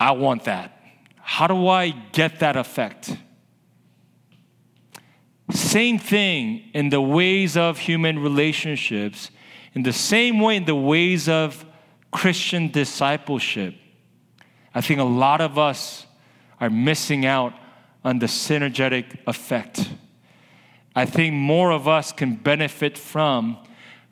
I 0.00 0.12
want 0.12 0.44
that. 0.44 0.80
How 1.16 1.46
do 1.46 1.68
I 1.68 1.90
get 1.90 2.40
that 2.40 2.56
effect? 2.56 3.16
Same 5.50 5.98
thing 5.98 6.70
in 6.74 6.88
the 6.88 7.00
ways 7.00 7.56
of 7.56 7.78
human 7.78 8.18
relationships, 8.18 9.30
in 9.74 9.82
the 9.82 9.92
same 9.92 10.40
way 10.40 10.56
in 10.56 10.64
the 10.64 10.74
ways 10.74 11.28
of 11.28 11.64
Christian 12.10 12.70
discipleship. 12.70 13.74
I 14.74 14.80
think 14.80 15.00
a 15.00 15.04
lot 15.04 15.40
of 15.40 15.58
us 15.58 16.06
are 16.60 16.70
missing 16.70 17.24
out 17.24 17.54
on 18.04 18.18
the 18.18 18.26
synergetic 18.26 19.18
effect. 19.26 19.88
I 20.94 21.06
think 21.06 21.34
more 21.34 21.72
of 21.72 21.88
us 21.88 22.12
can 22.12 22.36
benefit 22.36 22.98
from 22.98 23.58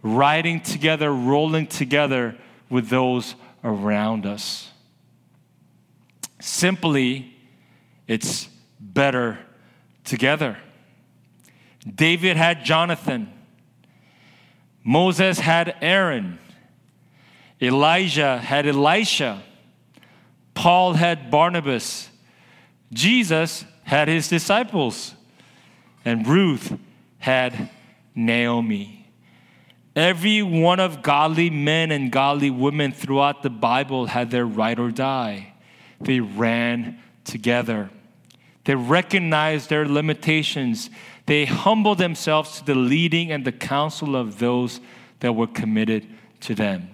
riding 0.02 0.60
together, 0.60 1.12
rolling 1.12 1.66
together 1.66 2.36
with 2.68 2.88
those 2.88 3.34
around 3.62 4.26
us. 4.26 4.70
Simply, 6.40 7.36
it's 8.08 8.48
better 8.80 9.38
together. 10.04 10.58
David 11.94 12.36
had 12.36 12.64
Jonathan. 12.64 13.32
Moses 14.82 15.38
had 15.38 15.76
Aaron. 15.80 16.38
Elijah 17.60 18.38
had 18.38 18.66
Elisha. 18.66 19.42
Paul 20.54 20.94
had 20.94 21.30
Barnabas. 21.30 22.08
Jesus 22.92 23.64
had 23.84 24.08
his 24.08 24.28
disciples. 24.28 25.14
And 26.04 26.26
Ruth 26.26 26.76
had 27.18 27.70
Naomi. 28.14 29.06
Every 29.94 30.42
one 30.42 30.80
of 30.80 31.02
godly 31.02 31.50
men 31.50 31.90
and 31.90 32.10
godly 32.10 32.50
women 32.50 32.92
throughout 32.92 33.42
the 33.42 33.50
Bible 33.50 34.06
had 34.06 34.30
their 34.30 34.46
ride 34.46 34.78
or 34.78 34.90
die. 34.90 35.52
They 36.00 36.20
ran 36.20 36.98
together. 37.24 37.90
They 38.64 38.74
recognized 38.74 39.68
their 39.68 39.86
limitations. 39.86 40.88
They 41.26 41.44
humbled 41.44 41.98
themselves 41.98 42.58
to 42.58 42.64
the 42.64 42.74
leading 42.74 43.30
and 43.30 43.44
the 43.44 43.52
counsel 43.52 44.16
of 44.16 44.38
those 44.38 44.80
that 45.20 45.34
were 45.34 45.46
committed 45.46 46.06
to 46.40 46.54
them. 46.54 46.91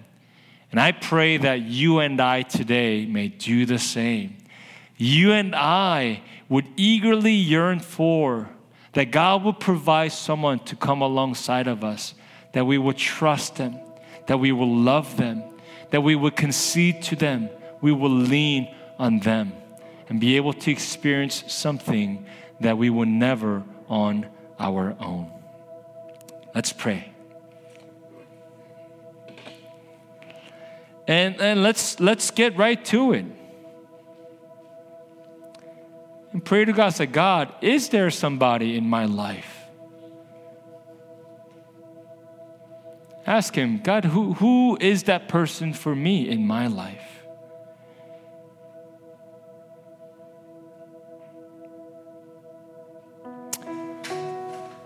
And 0.71 0.79
I 0.79 0.91
pray 0.91 1.37
that 1.37 1.61
you 1.61 1.99
and 1.99 2.21
I 2.21 2.43
today 2.43 3.05
may 3.05 3.27
do 3.27 3.65
the 3.65 3.79
same. 3.79 4.37
You 4.97 5.31
and 5.31 5.55
I 5.55 6.21
would 6.47 6.67
eagerly 6.75 7.33
yearn 7.33 7.79
for 7.79 8.49
that 8.93 9.11
God 9.11 9.43
would 9.43 9.59
provide 9.59 10.11
someone 10.11 10.59
to 10.59 10.75
come 10.75 11.01
alongside 11.01 11.67
of 11.67 11.83
us, 11.83 12.13
that 12.53 12.65
we 12.65 12.77
would 12.77 12.97
trust 12.97 13.55
them, 13.55 13.79
that 14.27 14.39
we 14.39 14.51
will 14.51 14.75
love 14.75 15.17
them, 15.17 15.43
that 15.91 16.01
we 16.01 16.15
would 16.15 16.35
concede 16.35 17.01
to 17.03 17.15
them, 17.15 17.49
we 17.81 17.91
will 17.91 18.09
lean 18.09 18.73
on 18.97 19.19
them, 19.19 19.53
and 20.09 20.19
be 20.19 20.35
able 20.35 20.53
to 20.53 20.71
experience 20.71 21.43
something 21.47 22.25
that 22.59 22.77
we 22.77 22.89
will 22.89 23.05
never 23.05 23.63
on 23.87 24.27
our 24.59 24.95
own. 24.99 25.31
Let's 26.53 26.73
pray. 26.73 27.08
And, 31.09 31.41
and 31.41 31.63
let's, 31.63 31.99
let's 31.99 32.29
get 32.29 32.55
right 32.55 32.85
to 32.85 33.13
it. 33.13 33.25
And 36.31 36.45
pray 36.45 36.65
to 36.65 36.71
God, 36.71 36.89
say, 36.89 37.07
God, 37.07 37.51
is 37.61 37.89
there 37.89 38.11
somebody 38.11 38.77
in 38.77 38.87
my 38.87 39.05
life? 39.05 39.65
Ask 43.25 43.55
Him, 43.55 43.79
God, 43.79 44.05
who, 44.05 44.33
who 44.33 44.77
is 44.79 45.03
that 45.05 45.27
person 45.27 45.73
for 45.73 45.95
me 45.95 46.29
in 46.29 46.45
my 46.45 46.67
life? 46.67 47.23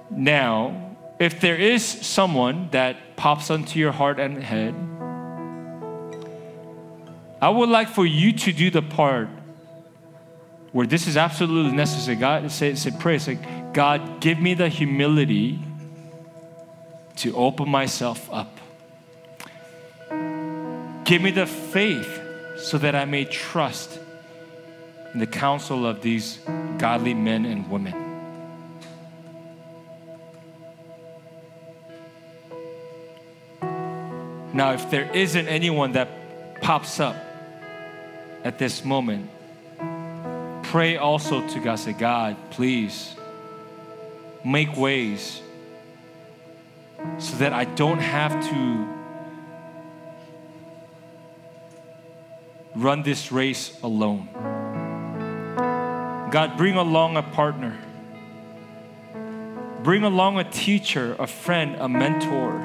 Now, 0.10 0.96
if 1.20 1.42
there 1.42 1.58
is 1.58 1.84
someone 1.84 2.70
that 2.72 3.18
pops 3.18 3.50
onto 3.50 3.78
your 3.78 3.92
heart 3.92 4.22
and 4.22 4.42
head, 4.42 4.74
I 7.44 7.50
would 7.50 7.68
like 7.68 7.90
for 7.90 8.06
you 8.06 8.32
to 8.32 8.54
do 8.54 8.72
the 8.72 8.82
part 8.82 9.28
where 10.72 10.88
this 10.88 11.08
is 11.08 11.18
absolutely 11.18 11.74
necessary. 11.74 12.16
God 12.16 12.50
say, 12.50 12.74
say 12.76 12.92
pray, 12.98 13.20
say, 13.20 13.38
God, 13.74 14.22
give 14.22 14.40
me 14.40 14.54
the 14.54 14.70
humility 14.70 15.60
to 17.18 17.36
open 17.36 17.68
myself 17.68 18.32
up. 18.32 18.58
Give 21.04 21.22
me 21.22 21.32
the 21.32 21.46
faith 21.46 22.22
so 22.56 22.78
that 22.78 22.96
I 22.96 23.04
may 23.04 23.26
trust 23.26 24.00
in 25.14 25.20
the 25.20 25.28
counsel 25.28 25.86
of 25.86 26.02
these 26.02 26.38
godly 26.78 27.14
men 27.14 27.44
and 27.44 27.70
women. 27.70 27.94
Now, 34.54 34.72
if 34.72 34.90
there 34.90 35.12
isn't 35.14 35.48
anyone 35.50 35.92
that 35.92 36.62
pops 36.62 37.02
up, 37.02 37.18
at 38.44 38.58
this 38.58 38.84
moment, 38.84 39.30
pray 40.64 40.98
also 40.98 41.48
to 41.48 41.60
God. 41.60 41.76
Say, 41.76 41.94
God, 41.94 42.36
please 42.52 43.16
make 44.44 44.76
ways 44.76 45.42
so 47.18 47.38
that 47.38 47.54
I 47.54 47.66
don't 47.66 48.00
have 48.00 48.32
to 48.50 48.88
run 52.76 53.04
this 53.04 53.32
race 53.32 53.80
alone. 53.84 54.28
God, 56.32 56.58
bring 56.58 56.76
along 56.76 57.18
a 57.18 57.24
partner. 57.24 57.78
Bring 59.84 60.04
along 60.04 60.40
a 60.40 60.44
teacher, 60.50 61.16
a 61.20 61.28
friend, 61.28 61.76
a 61.76 61.90
mentor, 61.90 62.56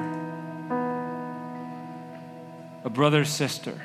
a 2.83 2.89
brother, 2.89 3.25
sister. 3.25 3.81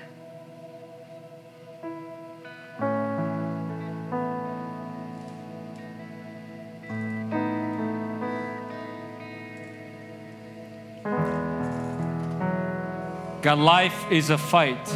God, 13.45 13.59
life 13.59 14.11
is 14.11 14.31
a 14.31 14.39
fight. 14.39 14.91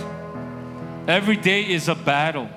Every 1.07 1.37
day 1.37 1.71
is 1.71 1.89
a 1.89 1.95
battle. 1.95 2.49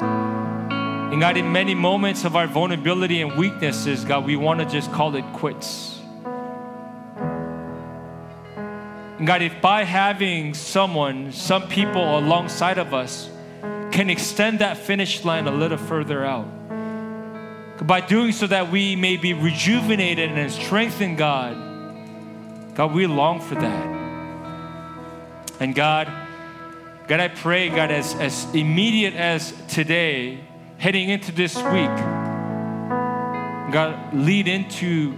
And 0.00 1.20
God, 1.20 1.36
in 1.36 1.50
many 1.50 1.74
moments 1.74 2.24
of 2.24 2.36
our 2.36 2.46
vulnerability 2.46 3.20
and 3.20 3.36
weaknesses, 3.36 4.04
God, 4.04 4.24
we 4.24 4.36
want 4.36 4.60
to 4.60 4.64
just 4.64 4.92
call 4.92 5.16
it 5.16 5.24
quits. 5.32 5.98
And 9.18 9.26
God, 9.26 9.42
if 9.42 9.60
by 9.60 9.82
having 9.82 10.54
someone, 10.54 11.32
some 11.32 11.66
people 11.66 12.16
alongside 12.16 12.78
of 12.78 12.94
us, 12.94 13.28
can 13.90 14.08
extend 14.08 14.60
that 14.60 14.76
finish 14.76 15.24
line 15.24 15.48
a 15.48 15.52
little 15.52 15.78
further 15.78 16.24
out, 16.24 16.46
by 17.88 18.00
doing 18.00 18.30
so 18.30 18.46
that 18.46 18.70
we 18.70 18.94
may 18.94 19.16
be 19.16 19.32
rejuvenated 19.34 20.30
and 20.30 20.52
strengthened, 20.52 21.18
God, 21.18 21.56
God, 22.76 22.94
we 22.94 23.08
long 23.08 23.40
for 23.40 23.56
that. 23.56 24.01
And 25.62 25.76
God, 25.76 26.08
God, 27.06 27.20
I 27.20 27.28
pray, 27.28 27.68
God, 27.68 27.92
as, 27.92 28.16
as 28.16 28.52
immediate 28.52 29.14
as 29.14 29.54
today, 29.68 30.40
heading 30.78 31.08
into 31.08 31.30
this 31.30 31.54
week, 31.54 31.96
God, 33.70 34.12
lead 34.12 34.48
into 34.48 35.14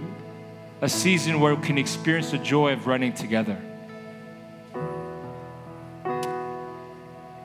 a 0.81 0.87
season 0.87 1.39
where 1.39 1.55
we 1.55 1.65
can 1.65 1.79
experience 1.79 2.29
the 2.29 2.37
joy 2.37 2.73
of 2.73 2.85
running 2.85 3.11
together. 3.13 3.59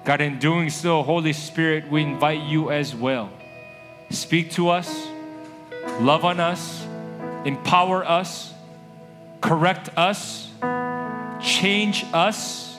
God, 0.04 0.20
in 0.20 0.38
doing 0.38 0.68
so, 0.68 1.02
Holy 1.02 1.32
Spirit, 1.32 1.90
we 1.90 2.02
invite 2.02 2.42
you 2.42 2.70
as 2.70 2.94
well. 2.94 3.30
Speak 4.10 4.50
to 4.50 4.68
us, 4.68 5.08
love 6.00 6.26
on 6.26 6.38
us, 6.38 6.84
empower 7.46 8.04
us, 8.04 8.52
correct 9.40 9.88
us, 9.96 10.50
change 11.40 12.04
us 12.12 12.69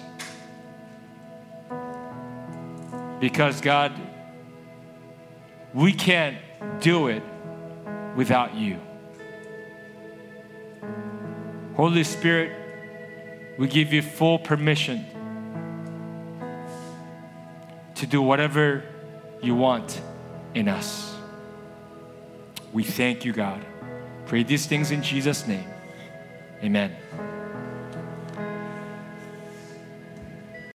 Because, 3.22 3.62
God, 3.62 3.94
we 5.74 5.94
can't 5.94 6.38
do 6.82 7.08
it 7.08 7.24
without 8.16 8.56
you. 8.56 8.80
Holy 11.76 12.04
Spirit, 12.04 12.52
we 13.58 13.68
give 13.68 13.94
you 13.94 14.02
full 14.02 14.40
permission 14.40 15.06
to 17.96 18.08
do 18.08 18.22
whatever 18.24 18.84
you 19.42 19.54
want 19.54 20.02
in 20.56 20.68
us. 20.68 21.16
We 22.74 22.84
thank 22.84 23.24
you, 23.24 23.34
God. 23.34 23.64
Pray 24.26 24.44
these 24.44 24.66
things 24.66 24.90
in 24.90 25.04
Jesus' 25.04 25.46
name. 25.46 25.68
Amen. 26.64 26.96